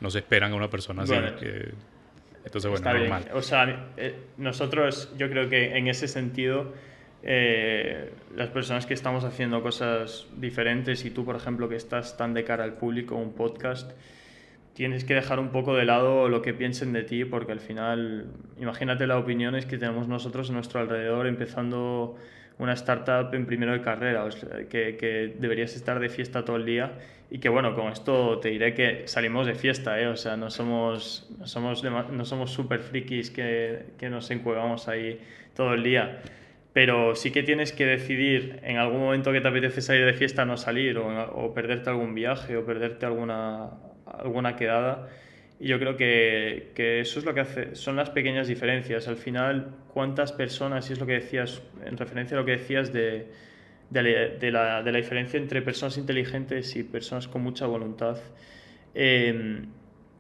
[0.02, 1.14] no se esperan a una persona así.
[1.14, 3.30] entonces, bueno, normal.
[3.34, 6.74] O sea, eh, nosotros, yo creo que en ese sentido
[7.22, 12.34] eh, las personas que estamos haciendo cosas diferentes y tú, por ejemplo, que estás tan
[12.34, 13.92] de cara al público, un podcast,
[14.80, 18.28] tienes que dejar un poco de lado lo que piensen de ti, porque al final,
[18.58, 22.16] imagínate las opiniones que tenemos nosotros a nuestro alrededor, empezando
[22.60, 24.26] una startup en primero de carrera,
[24.70, 26.94] que, deberías estar de fiesta todo el día
[27.30, 30.08] y que bueno, con esto te diré que salimos de fiesta, ¿eh?
[30.08, 35.20] o sea, no somos, no somos, no somos super frikis que, que nos encuevamos ahí
[35.56, 36.22] todo el día
[36.72, 40.46] pero sí que tienes que decidir en algún momento que te apetece salir de fiesta
[40.46, 43.72] no salir o, perderte algún viaje o perderte alguna,
[44.18, 45.10] alguna quedada.
[45.60, 49.08] Y yo creo que, que, eso es lo que hace, son las pequeñas diferencias.
[49.08, 52.94] Al final, cuántas personas, y es lo que decías, en referencia a lo que decías
[52.94, 53.28] de,
[53.90, 54.04] de,
[54.52, 58.18] la, de la, diferencia entre personas inteligentes y personas con mucha voluntad,
[58.94, 59.68] em,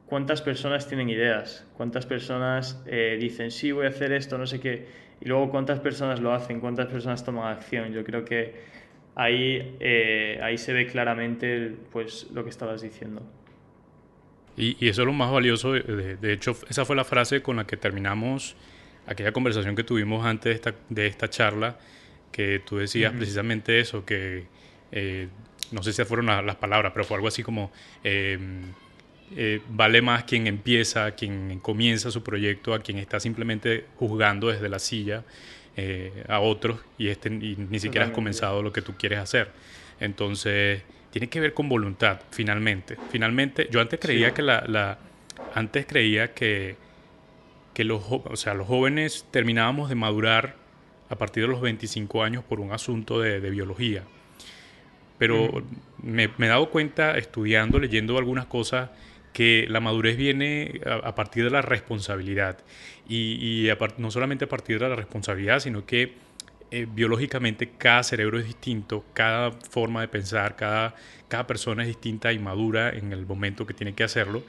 [0.07, 4.59] cuántas personas tienen ideas, cuántas personas eh, dicen, sí, voy a hacer esto, no sé
[4.59, 7.91] qué y luego cuántas personas lo hacen, cuántas personas toman acción.
[7.91, 8.55] Yo creo que
[9.15, 13.21] ahí, eh, ahí se ve claramente pues, lo que estabas diciendo.
[14.59, 15.73] Y, y, eso es lo más valioso.
[15.73, 18.55] De, de, hecho, esa fue la frase con la que terminamos
[19.07, 21.79] aquella conversación que tuvimos antes de esta, de esta charla,
[22.31, 24.45] que tú decías precisamente eso, que
[24.91, 25.27] eh,
[25.71, 27.71] no sé si fueron las palabras, pero fue algo así como...
[28.03, 28.37] Eh,
[29.35, 34.69] eh, vale más quien empieza, quien comienza su proyecto, a quien está simplemente juzgando desde
[34.69, 35.23] la silla
[35.77, 39.51] eh, a otros y, este, ni siquiera has comenzado lo que tú quieres hacer.
[39.99, 42.97] Entonces, tiene que ver con voluntad, finalmente.
[43.09, 44.97] Finalmente, yo antes creía que la,
[45.53, 46.75] antes creía que,
[47.73, 50.55] que los, o sea, los jóvenes terminábamos de madurar
[51.09, 54.03] a partir de los 25 años por un asunto de, biología.
[55.17, 55.63] Pero
[56.01, 58.89] me, me, he dado cuenta estudiando, leyendo algunas cosas
[59.33, 62.57] que la madurez viene a, partir de la responsabilidad
[63.07, 63.67] y,
[63.97, 66.13] no solamente a partir de la responsabilidad, sino que
[66.71, 70.95] eh, biológicamente cada cerebro es distinto, cada forma de pensar, cada,
[71.27, 74.43] cada persona es distinta y madura en el momento que tiene que hacerlo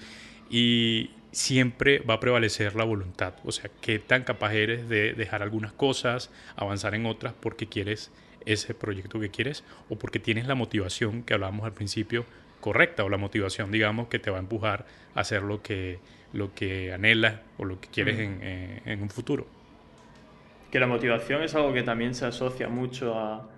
[0.51, 5.43] y siempre va a prevalecer la voluntad, o sea, qué tan capaz eres de dejar
[5.43, 8.11] algunas cosas, avanzar en otras porque quieres
[8.47, 12.27] ese proyecto que quieres o porque tienes la motivación que hablábamos al principio
[12.61, 15.99] correcta o la motivación, digamos, que te va a empujar a hacer lo que,
[16.33, 19.47] lo que anhelas o lo que quieres en, eh, en, un futuro.
[20.71, 23.49] Que la motivación es algo que también se asocia mucho a,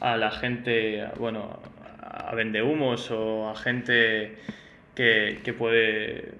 [0.00, 1.60] a la gente, bueno,
[2.00, 4.36] a vendehumos o a gente
[4.94, 6.34] que, que, puede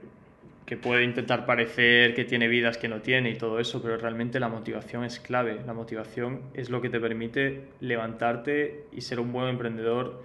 [0.67, 4.41] que puede intentar parecer que tiene vidas que no tiene y todo eso, pero realmente
[4.41, 5.61] la motivación es clave.
[5.67, 10.23] La motivación es lo que te permite levantarte y ser un buen emprendedor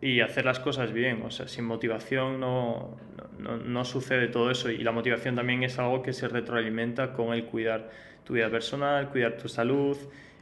[0.00, 1.22] y hacer las cosas bien.
[1.22, 2.96] O sea, sin motivación no,
[3.38, 7.32] no, no, sucede todo eso y la motivación también es algo que se retroalimenta con
[7.32, 7.90] el cuidar
[8.32, 9.96] tu vida personal, cuidar tu salud.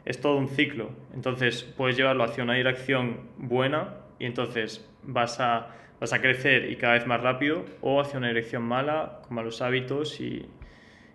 [0.05, 0.91] Es todo un ciclo.
[1.13, 6.77] Entonces puedes llevarlo hacia una dirección buena y entonces vas a, vas a crecer y
[6.77, 10.49] cada vez más rápido o hacia una dirección mala con malos hábitos y, y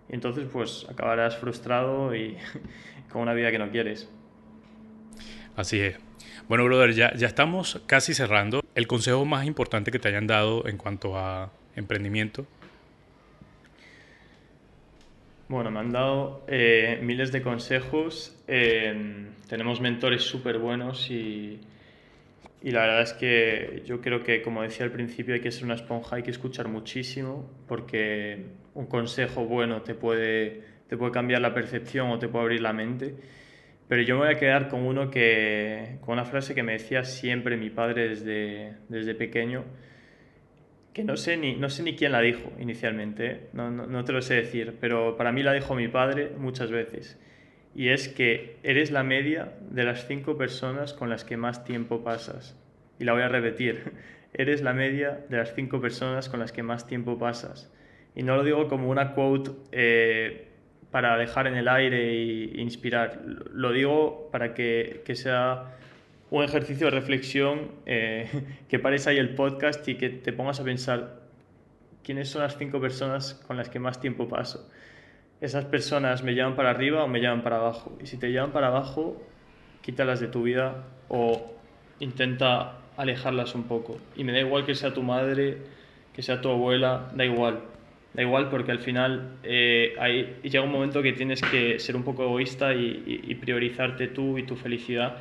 [0.10, 2.38] entonces pues acabarás frustrado y
[3.10, 4.10] con una vida que no quieres.
[5.56, 5.98] Así es.
[6.50, 8.62] Bueno, brother, ya, ya estamos casi cerrando.
[8.76, 12.46] ¿El consejo más importante que te hayan dado en cuanto a emprendimiento?
[15.48, 18.36] Bueno, me han dado eh, miles de consejos.
[18.48, 21.60] Em, tenemos mentores súper buenos y,
[22.64, 25.66] y, la verdad es que yo creo que, como decía al principio, hay que ser
[25.66, 31.42] una esponja, hay que escuchar muchísimo porque un consejo bueno te puede, te puede cambiar
[31.42, 33.16] la percepción o te puede abrir la mente.
[33.88, 37.04] Pero yo me voy a quedar con uno que, con una frase que me decía
[37.04, 39.64] siempre mi padre desde, desde pequeño,
[40.96, 44.14] que no sé, ni, no sé ni quién la dijo inicialmente, no, no, no te
[44.14, 47.20] lo sé decir, pero para mí la dijo mi padre muchas veces.
[47.76, 52.02] Y es que eres la media de las cinco personas con las que más tiempo
[52.02, 52.58] pasas.
[52.98, 53.92] Y la voy a repetir,
[54.34, 57.70] eres la media de las cinco personas con las que más tiempo pasas.
[58.16, 60.48] Y no lo digo como una quote eh,
[60.92, 63.22] para dejar en el aire e inspirar.
[63.52, 65.76] Lo digo para que, que sea
[66.30, 68.30] un ejercicio de reflexión, eh,
[68.70, 71.22] que pares ahí el podcast y que te pongas a pensar
[72.04, 74.70] quiénes son las cinco personas con las que más tiempo paso.
[75.42, 77.98] esas personas me llevan para arriba o me llevan para abajo.
[78.02, 79.22] Y si te llevan para abajo,
[79.82, 81.54] quítalas de tu vida o
[82.00, 83.98] intenta alejarlas un poco.
[84.16, 85.58] Y me da igual que sea tu madre,
[86.14, 87.60] que sea tu abuela, da igual.
[88.14, 92.24] Da igual porque al final eh, llega un momento que tienes que ser un poco
[92.24, 95.18] egoísta y priorizarte tú y tu felicidad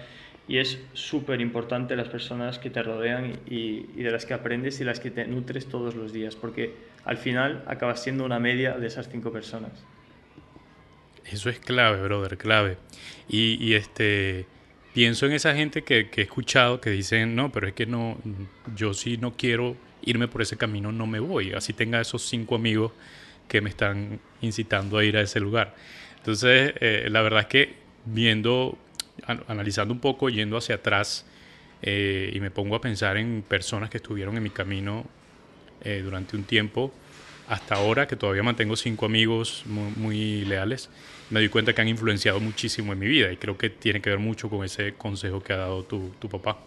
[0.46, 4.84] y es súper importante las personas que te rodean y, de las que aprendes y
[4.84, 8.86] las que te nutres todos los días, porque al final acabas siendo una media de
[8.86, 9.72] esas cinco personas.
[11.24, 12.76] Eso es clave, brother, clave.
[13.28, 14.46] Y, este
[14.92, 18.18] pienso en esa gente que, que, he escuchado que dicen, no, pero es que no,
[18.76, 21.52] yo sí no quiero irme por ese camino, no me voy.
[21.52, 22.92] Así tenga esos cinco amigos
[23.48, 25.74] que me están incitando a ir a ese lugar.
[26.18, 28.78] Entonces, eh, la verdad es que viendo
[29.46, 31.26] analizando un poco, yendo hacia atrás,
[31.82, 35.04] eh, y me pongo a pensar en personas que estuvieron en mi camino
[35.82, 36.92] eh, durante un tiempo,
[37.48, 40.88] hasta ahora, que todavía mantengo cinco amigos muy, leales,
[41.28, 44.10] me doy cuenta que han influenciado muchísimo en mi vida y creo que tiene que
[44.10, 46.58] ver mucho con ese consejo que ha dado tu, papá.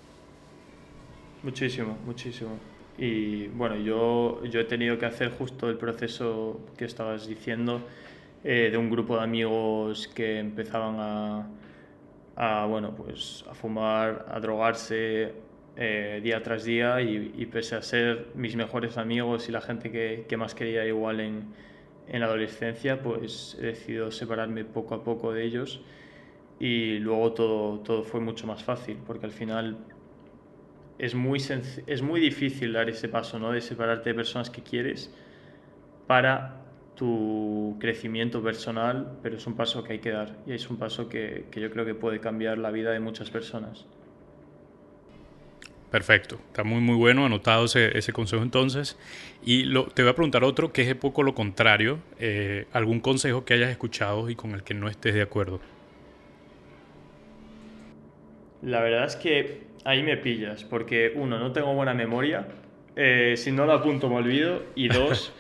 [1.42, 2.60] Muchísimo, muchísimo.
[2.98, 7.82] Y bueno, yo, yo he tenido que hacer justo el proceso que estabas diciendo
[8.44, 11.48] eh, de un grupo de amigos que empezaban a,
[12.38, 15.34] a, bueno, pues, a fumar, a drogarse
[15.76, 20.26] eh, día tras día y, pese a ser mis mejores amigos y la gente que,
[20.30, 21.54] que más quería igual en,
[22.08, 25.82] en, la adolescencia, pues he decidido separarme poco a poco de ellos
[26.60, 29.78] y luego todo, todo fue mucho más fácil porque al final
[31.00, 31.40] es muy,
[31.88, 33.52] es muy difícil dar ese paso, ¿no?
[33.52, 35.12] De separarte de personas que quieres
[36.06, 36.67] para
[36.98, 41.08] tu crecimiento personal, pero es un paso que hay que dar y es un paso
[41.08, 43.86] que, que yo creo que puede cambiar la vida de muchas personas.
[45.92, 48.98] Perfecto, está muy muy bueno, anotado ese, ese consejo entonces.
[49.46, 53.00] Y lo, te voy a preguntar otro que es un poco lo contrario, eh, algún
[53.00, 55.62] consejo que hayas escuchado y con el que no estés de acuerdo.
[58.62, 62.48] La verdad es que ahí me pillas, porque uno, no tengo buena memoria,
[62.98, 65.32] eh, si no lo apunto me olvido, y dos,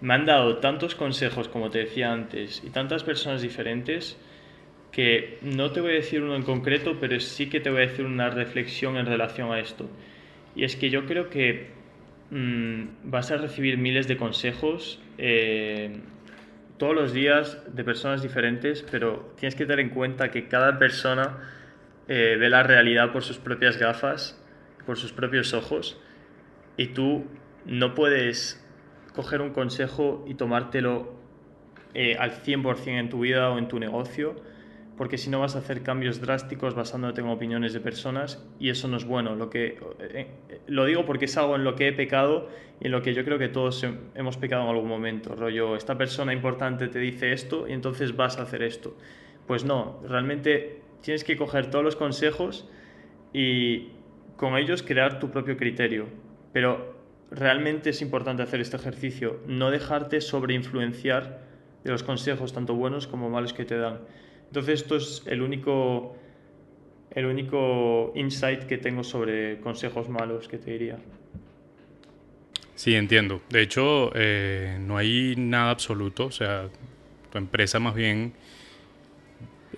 [0.00, 4.18] me han dado tantos consejos, como te decía antes, y tantas personas diferentes,
[4.92, 7.86] que no te voy a decir uno en concreto, pero sí que te voy a
[7.86, 9.88] decir una reflexión en relación a esto.
[10.56, 11.70] Y es que yo creo que
[12.30, 16.00] mm, vas a recibir miles de consejos eh,
[16.76, 21.38] todos los días de personas diferentes, pero tienes que tener en cuenta que cada persona
[22.08, 24.42] eh, ve la realidad por sus propias gafas,
[24.86, 26.00] por sus propios ojos,
[26.76, 27.26] y tú
[27.66, 28.59] no puedes
[29.20, 31.12] coger un consejo y tomártelo
[31.92, 34.34] eh, al 100% en tu vida o en tu negocio,
[34.96, 38.88] porque si no vas a hacer cambios drásticos basándote en opiniones de personas y eso
[38.88, 39.34] no es bueno.
[39.34, 42.48] Lo, que, eh, eh, lo digo porque es algo en lo que he pecado
[42.80, 45.34] y en lo que yo creo que todos hemos pecado en algún momento.
[45.34, 48.96] Rollo, esta persona importante te dice esto y entonces vas a hacer esto.
[49.46, 52.66] Pues no, realmente tienes que coger todos los consejos
[53.34, 53.88] y
[54.36, 56.06] con ellos crear tu propio criterio.
[56.54, 56.99] Pero
[57.30, 61.40] realmente es importante hacer este ejercicio, no dejarte sobreinfluenciar
[61.84, 64.00] de los consejos, tanto buenos como malos que te dan.
[64.46, 66.16] Entonces, esto es el único,
[67.12, 70.98] el único insight que tengo sobre consejos malos que te diría.
[72.74, 73.42] Sí, entiendo.
[73.50, 76.26] De hecho, eh, no hay nada absoluto.
[76.26, 76.68] O sea,
[77.30, 78.32] tu empresa más bien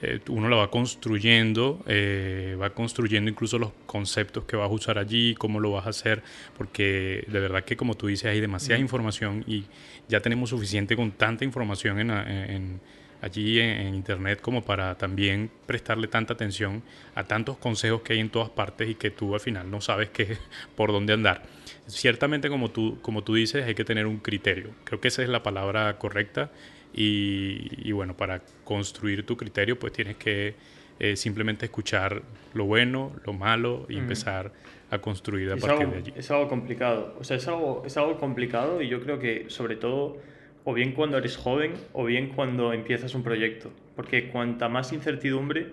[0.05, 4.99] eh, uno la va construyendo, eh, va construyendo incluso los conceptos que vas a usar
[4.99, 6.25] allí, cómo lo vas a hacer,
[6.59, 9.65] porque de verdad que como tú dices hay demasiada información y
[10.09, 12.81] ya tenemos suficiente con tanta información en,
[13.21, 16.83] allí en, internet como para también prestarle tanta atención
[17.15, 20.11] a tantos consejos que hay en todas partes y que tú al final no sabes
[20.11, 20.37] qué,
[20.77, 21.45] por dónde andar.
[21.87, 25.29] Ciertamente como tú, como tú dices hay que tener un criterio, creo que esa es
[25.29, 26.51] la palabra correcta
[26.93, 30.55] y, bueno, para construir tu criterio, pues tienes que
[30.99, 32.23] eh, simplemente escuchar
[32.55, 34.53] lo bueno, lo malo y empezar
[34.91, 36.13] a construir a partir de allí.
[36.17, 37.17] Es algo complicado.
[37.19, 40.19] O sea, es algo, es algo complicado y yo creo que sobre todo
[40.65, 43.71] o bien cuando eres joven o bien cuando empiezas un proyecto.
[43.97, 45.71] Porque cuanta más incertidumbre,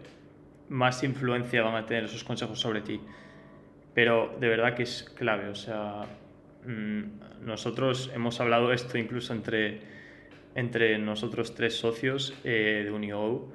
[0.69, 3.01] más influencia van a tener esos consejos sobre ti.
[3.93, 5.49] Pero de verdad que es clave.
[5.49, 6.05] O sea,
[6.65, 9.98] mm, nosotros hemos hablado esto incluso entre
[10.55, 13.47] entre nosotros tres socios eh, de Unio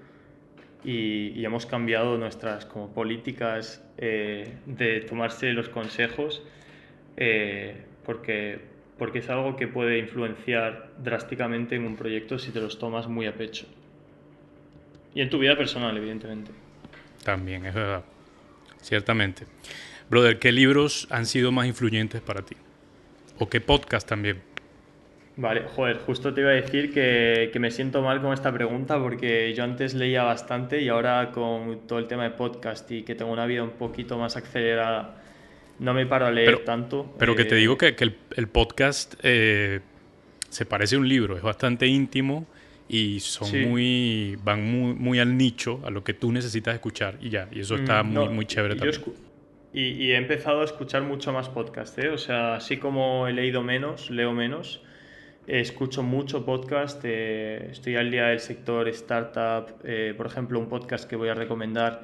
[0.85, 6.43] y, hemos cambiado nuestras como políticas eh, de tomarse los consejos
[7.17, 8.61] eh, porque,
[8.99, 13.27] porque es algo que puede influenciar drásticamente en un proyecto si te los tomas muy
[13.27, 13.67] a pecho.
[15.15, 16.51] Y en tu vida personal, evidentemente.
[17.23, 18.05] También, es verdad.
[18.81, 19.47] Ciertamente.
[20.11, 22.57] Brother, ¿qué libros han sido más influyentes para ti?
[23.39, 24.43] ¿O qué podcast también?
[25.37, 29.01] Vale, joder, justo te iba a decir que, que, me siento mal con esta pregunta
[29.01, 33.17] porque yo antes leía bastante y ahora con todo el tema de podcast y que
[33.17, 35.17] tengo una vida un poquito más acelerada,
[35.81, 37.13] no me paro a leer tanto.
[37.19, 39.81] Pero que te eh, digo que, que el, podcast eh,
[40.51, 42.47] se parece a un libro, es bastante íntimo
[42.89, 47.31] y son muy van muy, muy al nicho, a lo que tú necesitas escuchar y
[47.31, 49.03] ya, y eso está mm, muy, muy chévere también.
[49.73, 52.11] Y, y, he empezado a escuchar mucho más podcast, ¿eh?
[52.11, 54.81] o sea, así como he leído menos, leo menos
[55.47, 59.75] Escucho mucho podcast, eh, estoy al día del sector startup.
[59.85, 62.01] Eh, por ejemplo, un podcast que voy a recomendar,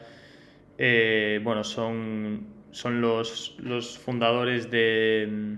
[0.77, 5.57] eh, bueno, son, son los, los fundadores de,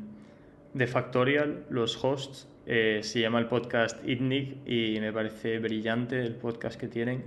[0.74, 2.48] de Factorial, los hosts.
[2.64, 7.24] se llama el podcast ITNIC y me parece brillante el podcast que tienen.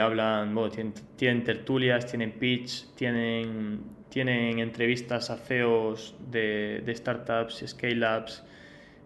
[0.00, 0.70] hablan, bueno,
[1.16, 8.44] tienen, tertulias, tienen pitch, tienen, tienen entrevistas a CEOs de, de startups, scale-ups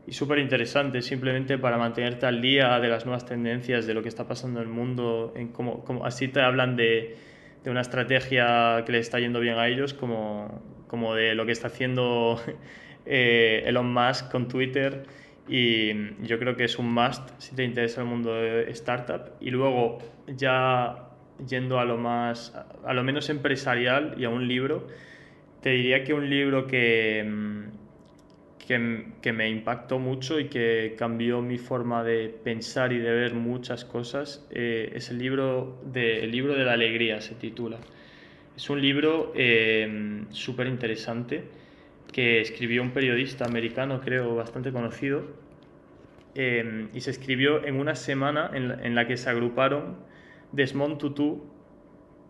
[0.07, 4.09] y súper interesante simplemente para mantenerte al día de las nuevas tendencias, de lo que
[4.09, 7.17] está pasando en el mundo, en cómo, así te hablan de,
[7.65, 11.53] de, una estrategia que le está yendo bien a ellos, como, como de lo que
[11.53, 12.41] está haciendo
[13.07, 15.05] eh, Elon Musk con Twitter.
[15.49, 15.93] Y
[16.25, 19.33] yo creo que es un must si te interesa el mundo de startup.
[19.41, 21.09] Y luego, ya
[21.47, 22.53] yendo a lo más,
[22.85, 24.89] a lo menos empresarial y a un libro,
[25.63, 27.25] te diría que un libro que
[28.75, 33.35] mm, que, me impactó mucho y que cambió mi forma de pensar y de ver
[33.35, 37.79] muchas cosas eh, es el libro, de, libro de la alegría, se titula.
[38.57, 41.45] Es un libro eh, súper interesante
[42.13, 45.23] que escribió un periodista americano, creo, bastante conocido,
[46.35, 49.97] eh, y se escribió en una semana en la, que se agruparon
[50.53, 51.45] Desmond Tutu,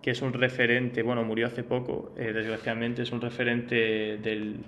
[0.02, 4.64] que es un referente, bueno, murió hace poco, desgraciadamente, es un referente del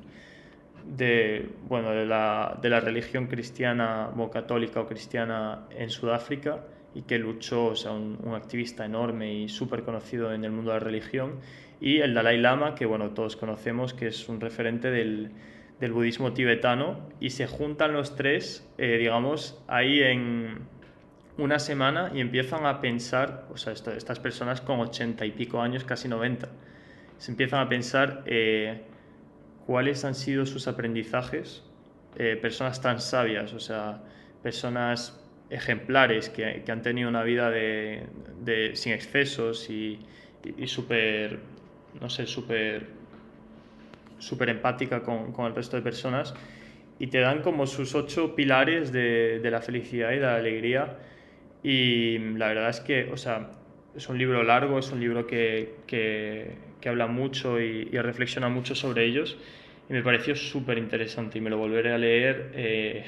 [0.96, 6.64] de, bueno, de, la, de la religión cristiana o católica o cristiana en Sudáfrica
[6.94, 10.78] y que luchó, o sea, un, activista enorme y súper conocido en el mundo de
[10.78, 11.40] la religión,
[11.80, 15.30] y el Dalai Lama, que bueno, todos conocemos, que es un referente del,
[15.78, 20.60] del budismo tibetano, y se juntan los tres, eh, digamos, ahí en
[21.36, 25.84] una semana y empiezan a pensar, o sea, estas personas con ochenta y pico años,
[25.84, 26.48] casi 90,
[27.18, 28.22] se empiezan a pensar...
[28.26, 28.87] Eh,
[29.68, 31.62] cuáles han sido sus aprendizajes,
[32.16, 34.00] eh, personas tan sabias, o sea,
[34.42, 38.06] personas ejemplares que, han tenido una vida de,
[38.72, 39.98] sin excesos y,
[40.56, 41.40] y, súper,
[42.00, 42.86] no sé, súper
[44.18, 46.32] super empática con, con, el resto de personas.
[46.98, 50.96] Y te dan como sus ocho pilares de, de, la felicidad y de la alegría.
[51.62, 53.50] Y la verdad es que, o sea,
[53.94, 58.74] es un libro largo, es un libro que, que, que habla mucho y, reflexiona mucho
[58.74, 59.36] sobre ellos
[59.88, 63.04] y me pareció súper interesante y me lo volveré a leer eh,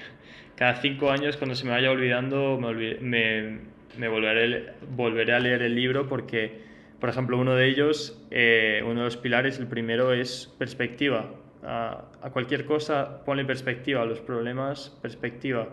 [0.56, 6.08] cada cinco años cuando se me vaya olvidando me, volveré, volveré, a leer el libro
[6.08, 6.60] porque
[6.98, 11.34] por ejemplo uno de ellos eh, uno de los pilares el primero es perspectiva.
[11.62, 14.00] A, cualquier cosa ponle perspectiva.
[14.00, 15.68] A los problemas perspectiva.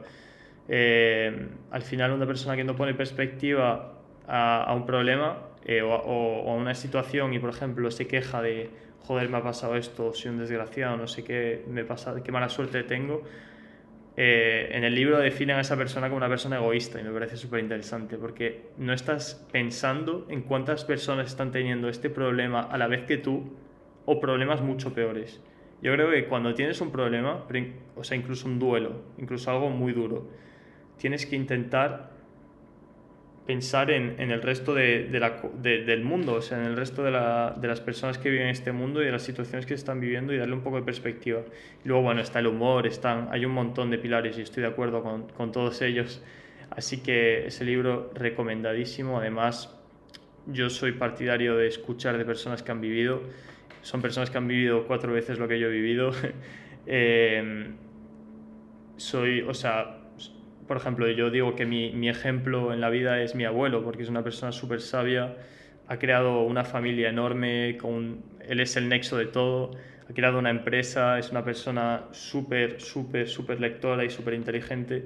[0.68, 3.93] Eh, al final una persona que no pone perspectiva
[4.28, 5.47] a un problema
[5.84, 8.70] o, o a una situación y por ejemplo se queja de
[9.07, 12.49] joder, me ha pasado esto, soy un desgraciado, no sé qué, me pasa, qué mala
[12.49, 13.24] suerte tengo.
[14.18, 17.38] Eh, en el libro definen a esa persona como una persona egoísta y me parece
[17.38, 22.88] súper interesante porque no estás pensando en cuántas personas están teniendo este problema a la
[22.88, 23.55] vez que tú
[24.05, 25.39] o problemas mucho peores.
[25.82, 27.45] Yo creo que cuando tienes un problema,
[27.95, 30.28] o sea, incluso un duelo, incluso algo muy duro,
[30.97, 32.16] tienes que intentar
[33.48, 37.02] pensar en, en el resto de, de la, del mundo, o sea, en el resto
[37.02, 39.74] de, la, de, las personas que viven en este mundo y de las situaciones que
[39.74, 41.41] están viviendo y darle un poco de perspectiva.
[41.84, 44.70] Y luego, bueno, está el humor, están, hay un montón de pilares y estoy de
[44.70, 46.22] acuerdo con, con todos ellos.
[46.70, 49.20] Así que ese libro recomendadísimo.
[49.20, 49.74] Además,
[50.45, 53.22] yo soy partidario de escuchar de personas que han vivido.
[53.82, 56.12] Son personas que han vivido cuatro veces lo que yo he vivido.
[56.86, 57.72] eh,
[58.98, 59.97] soy, o sea,
[60.68, 64.03] por ejemplo, yo digo que mi, mi, ejemplo en la vida es mi abuelo, porque
[64.03, 65.36] es una persona súper sabia,
[65.88, 69.72] ha creado una familia enorme, con, él es el nexo de todo,
[70.09, 75.05] ha creado una empresa, es una persona súper, súper, súper lectora y súper inteligente.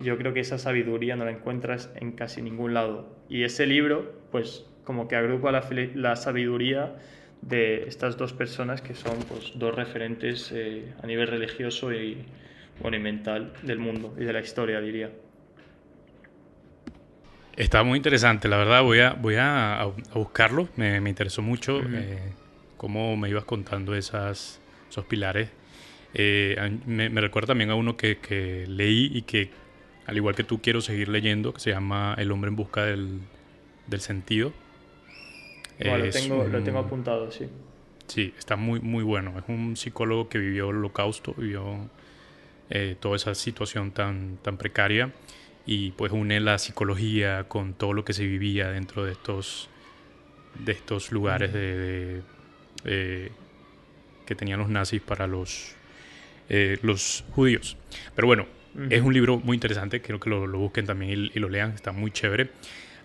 [0.00, 3.16] Yo creo que esa sabiduría no la encuentras en casi ningún lado.
[3.28, 5.62] Y ese libro, pues como que agrupa la,
[5.94, 6.96] la sabiduría
[7.42, 12.24] de estas dos personas que son pues, dos referentes eh, a nivel religioso y,
[12.82, 15.10] monumental del mundo y de la historia, diría.
[17.56, 22.32] Está muy interesante, la verdad voy a, voy a, buscarlo, me, me, interesó mucho eh,
[22.76, 25.50] cómo me ibas contando esas, esos pilares.
[26.14, 26.56] Eh,
[26.86, 29.50] me, recuerda también a uno que, leí y que,
[30.06, 33.20] al igual que tú, quiero seguir leyendo, que se llama El hombre en busca del,
[33.98, 34.52] sentido.
[35.78, 37.46] lo, tengo, lo tengo apuntado, sí.
[38.06, 39.38] Sí, está muy, muy bueno.
[39.38, 41.90] Es un psicólogo que vivió el holocausto, vivió
[42.70, 45.12] eh, toda esa situación tan, tan precaria
[45.66, 49.68] y pues une la psicología con todo lo que se vivía dentro de estos,
[50.58, 52.22] de estos lugares de,
[52.84, 55.74] que tenían los nazis para los,
[56.48, 57.76] eh, los judíos.
[58.14, 58.46] Pero bueno,
[58.88, 62.12] es un libro muy interesante, quiero que lo, busquen también y, lo lean, está muy
[62.12, 62.50] chévere.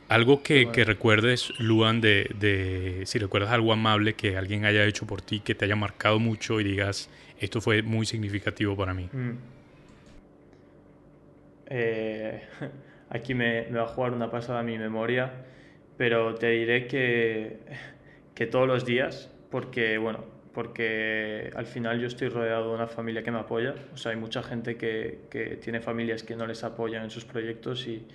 [0.08, 5.08] Algo que, que recuerdes, Luan, de, de, si recuerdas algo amable que alguien haya hecho
[5.08, 7.10] por ti, que te haya marcado mucho y digas,
[7.40, 9.10] esto fue muy significativo para mí.
[9.12, 9.32] Mm.
[11.68, 12.42] Eh,
[13.10, 15.32] aquí me, va a jugar una pasada mi memoria,
[15.98, 17.60] pero te diré que,
[18.34, 20.24] que todos los días, porque bueno,
[20.54, 24.18] porque al final yo estoy rodeado de una familia que me apoya, o sea, hay
[24.18, 28.06] mucha gente que, que tiene familias que no les apoyan en sus proyectos y,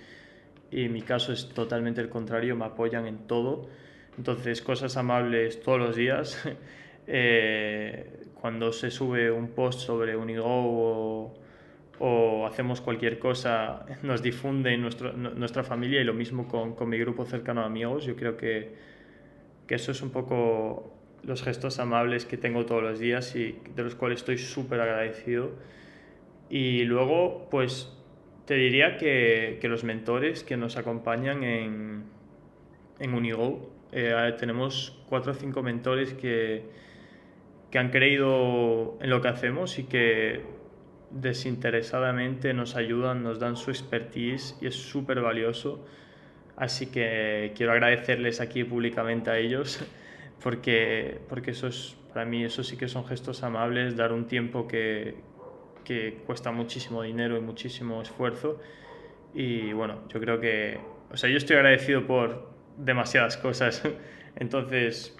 [0.71, 3.69] y en mi caso es totalmente el contrario, me apoyan en todo.
[4.17, 6.41] Entonces, cosas amables todos los días.
[7.07, 11.33] Eh, cuando se sube un post sobre Unigo o,
[11.99, 16.97] o hacemos cualquier cosa, nos difunde nuestro, nuestra familia y lo mismo con, con, mi
[16.97, 18.05] grupo cercano de amigos.
[18.05, 18.73] Yo creo que,
[19.67, 20.93] que eso es un poco
[21.23, 25.51] los gestos amables que tengo todos los días y de los cuales estoy súper agradecido.
[26.49, 27.95] Y luego, pues
[28.45, 32.03] te diría que, que, los mentores que nos acompañan en,
[32.99, 36.63] en Unigo, eh, tenemos cuatro o cinco mentores que,
[37.71, 40.41] que han creído en lo que hacemos y que
[41.09, 45.85] desinteresadamente nos ayudan, nos dan su expertise y es súper valioso.
[46.57, 49.83] Así que quiero agradecerles aquí públicamente a ellos
[50.43, 54.67] porque, porque eso es, para mí eso sí que son gestos amables, dar un tiempo
[54.67, 55.15] que,
[55.85, 58.59] que cuesta muchísimo dinero y muchísimo esfuerzo.
[59.33, 60.77] Y bueno, yo creo que,
[61.09, 63.81] o sea, yo estoy agradecido por demasiadas cosas.
[64.35, 65.17] Entonces,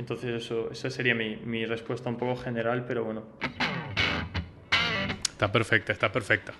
[0.00, 3.22] entonces eso, esa sería mi, mi respuesta un poco general, pero bueno.
[5.30, 6.52] Está perfecta, está perfecta.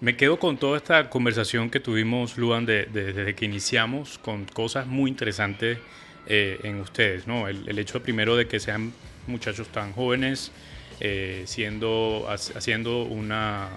[0.00, 5.10] Me quedo con toda esta conversación que tuvimos, Luan, desde que iniciamos, con cosas muy
[5.10, 5.78] interesantes
[6.26, 7.48] eh, en ustedes, ¿no?
[7.48, 8.92] El, el, hecho primero de que sean
[9.26, 10.50] muchachos tan jóvenes,
[11.00, 13.68] eh, siendo, haciendo una,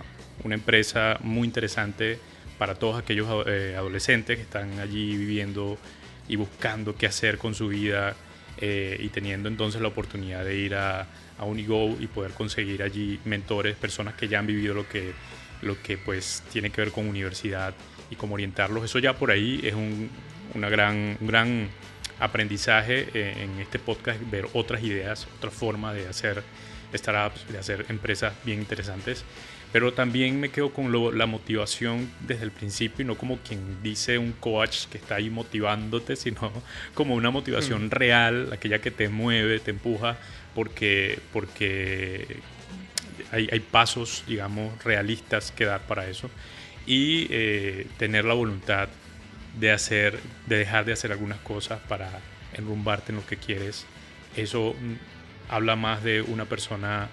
[0.43, 2.19] una, empresa muy interesante
[2.57, 5.77] para todos aquellos eh, adolescentes que están allí viviendo
[6.29, 8.15] y buscando qué hacer con su vida
[8.59, 11.07] eh, y teniendo entonces la oportunidad de ir a,
[11.37, 15.13] a, Unigo y poder conseguir allí mentores, personas que ya han vivido lo que,
[15.61, 17.73] lo que pues tiene que ver con universidad
[18.11, 18.83] y cómo orientarlos.
[18.83, 20.09] Eso ya por ahí es un,
[20.53, 21.69] una gran, un gran
[22.19, 26.43] aprendizaje en este podcast, ver otras ideas, otra forma de hacer
[26.93, 29.23] startups, de hacer empresas bien interesantes.
[29.71, 34.17] Pero también me quedo con la motivación desde el principio y no como quien dice
[34.17, 36.51] un coach que está ahí motivándote, sino
[36.95, 37.91] como una motivación mm.
[37.91, 40.17] real, aquella que te mueve, te empuja,
[40.55, 42.37] porque, porque
[43.31, 46.29] hay, hay pasos, digamos, realistas que dar para eso.
[46.87, 48.89] Y eh, tener la voluntad
[49.59, 52.09] de hacer, de dejar de hacer algunas cosas para
[52.53, 53.85] enrumbarte en lo que quieres.
[54.35, 54.75] Eso
[55.49, 57.09] habla más de una persona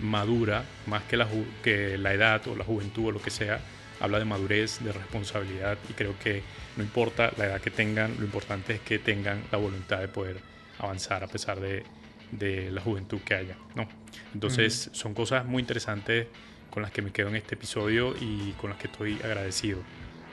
[0.00, 1.28] madura, más que la,
[1.62, 3.60] que la edad o la juventud o lo que sea,
[4.00, 6.42] habla de madurez, de responsabilidad y creo que
[6.76, 10.38] no importa la edad que tengan, lo importante es que tengan la voluntad de poder
[10.78, 11.84] avanzar a pesar de,
[12.32, 13.56] de la juventud que haya.
[13.74, 13.88] ¿no?
[14.34, 16.26] Entonces son cosas muy interesantes
[16.70, 19.80] con las que me quedo en este episodio y con las que estoy agradecido.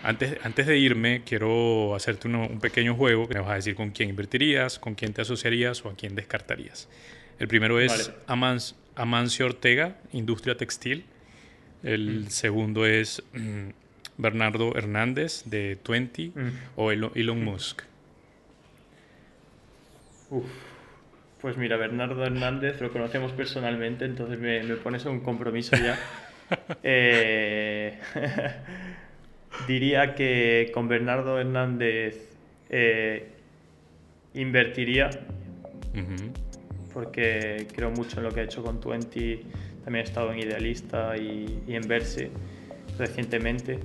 [0.04, 3.90] Antes, antes de irme, quiero hacerte un pequeño juego que me vas a decir con
[3.90, 6.88] quién invertirías, con quién te asociarías o a quién descartarías.
[7.40, 8.12] El primero es
[8.98, 11.06] Amancio Ortega, Industria Textil.
[11.84, 12.30] El mm.
[12.30, 13.70] segundo es mm,
[14.18, 16.50] Bernardo Hernández, de Twenty, mm.
[16.76, 17.84] o Elon, Musk.
[21.40, 25.98] Pues mira, Bernardo Hernández lo conocemos personalmente, entonces me, me pones un compromiso ya.
[26.84, 28.00] eh...
[29.68, 32.36] diría que con Bernardo Hernández
[32.70, 33.30] eh,
[34.34, 35.10] invertiría
[36.94, 39.42] porque creo mucho en lo que ha hecho con Twenty.
[39.84, 42.30] También he estado en Idealista y, en Verse
[42.98, 43.80] recientemente.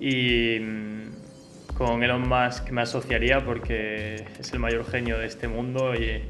[0.00, 5.94] Y mm, con Elon Musk me asociaría porque es el mayor genio de este mundo
[5.94, 6.22] y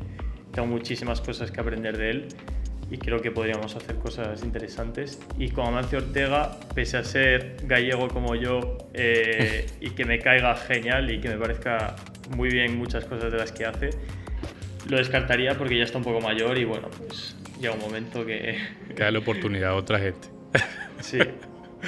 [0.52, 2.28] tengo muchísimas cosas que aprender de él
[2.90, 5.18] y creo que podríamos hacer cosas interesantes.
[5.38, 10.54] Y con Amancio Ortega, pese a ser gallego como yo eh, y que me caiga
[10.56, 11.96] genial y que me parezca
[12.36, 13.90] muy bien muchas cosas de las que hace,
[14.88, 18.58] lo descartaría porque ya está un poco mayor y bueno, pues llega un momento que...
[18.88, 20.28] Que da la oportunidad a otra gente.
[21.00, 21.18] sí,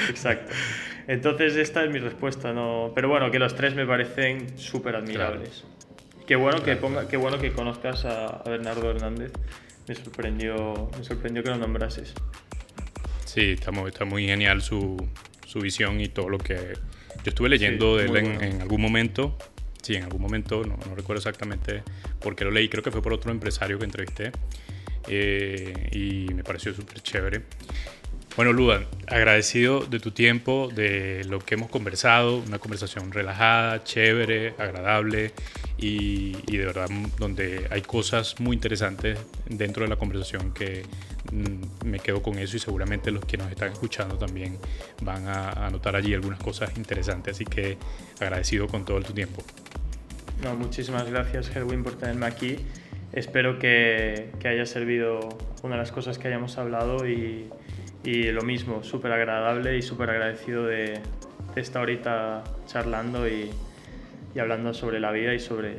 [0.08, 0.52] exacto.
[1.06, 2.92] Entonces esta es mi respuesta, no...
[2.94, 5.64] Pero bueno, que los tres me parecen súper admirables.
[6.26, 9.32] Qué bueno que ponga, qué bueno que conozcas a, Bernardo Hernández.
[9.86, 12.14] Me sorprendió, me sorprendió que lo nombrases.
[13.24, 14.96] Sí, está muy, está muy genial su,
[15.46, 16.56] su visión y todo lo que
[17.22, 19.38] yo estuve leyendo de él en, algún momento.
[19.86, 21.84] Sí, en algún momento, no, recuerdo exactamente
[22.20, 24.32] por qué lo leí, creo que fue por otro empresario que entrevisté.
[25.06, 27.42] Eh, y me pareció súper chévere.
[28.36, 34.54] Bueno, Luda, agradecido de tu tiempo, de lo que hemos conversado, una conversación relajada, chévere,
[34.58, 35.32] agradable
[35.78, 39.18] y, de verdad donde hay cosas muy interesantes
[39.48, 40.82] dentro de la conversación que
[41.32, 44.58] mm, me quedo con eso y seguramente los que nos están escuchando también
[45.00, 47.78] van a, a notar allí algunas cosas interesantes, así que
[48.20, 49.42] agradecido con todo tu tiempo.
[50.42, 52.58] No, muchísimas gracias, Herwin, por tenerme aquí.
[53.14, 55.20] Espero que, que haya servido
[55.62, 57.48] una de las cosas que hayamos hablado y
[58.06, 61.00] y lo mismo, súper agradable y súper agradecido de,
[61.56, 63.50] estar ahorita charlando y,
[64.34, 65.78] y, hablando sobre la vida y sobre,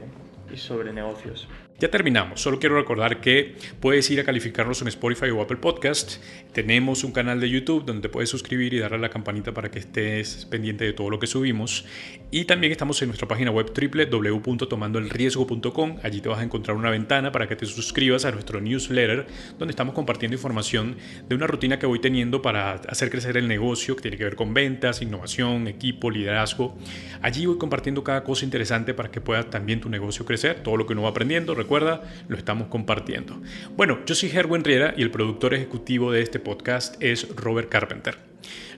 [0.51, 1.47] y sobre negocios.
[1.79, 6.13] Ya terminamos, solo quiero recordar que puedes ir a calificarnos en Spotify o Apple Podcast.
[6.51, 9.69] Tenemos un canal de YouTube donde te puedes suscribir y darle a la campanita para
[9.69, 11.85] que estés pendiente de todo lo que subimos.
[12.31, 15.97] Y también estamos en nuestra página web www.tomandoelriesgo.com.
[16.01, 19.27] Allí te vas a encontrar una ventana para que te suscribas a nuestro newsletter
[19.59, 20.95] donde estamos compartiendo información
[21.29, 24.35] de una rutina que voy teniendo para hacer crecer el negocio que tiene que ver
[24.35, 26.75] con ventas, innovación, equipo, liderazgo.
[27.21, 30.87] Allí voy compartiendo cada cosa interesante para que pueda también tu negocio crecer, todo lo
[30.87, 33.41] que uno va aprendiendo recuerda, lo estamos compartiendo.
[33.75, 38.17] Bueno, yo soy Gerwin Riera y el productor ejecutivo de este podcast es Robert Carpenter.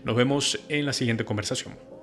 [0.04, 1.99] Nos vemos en la siguiente conversación.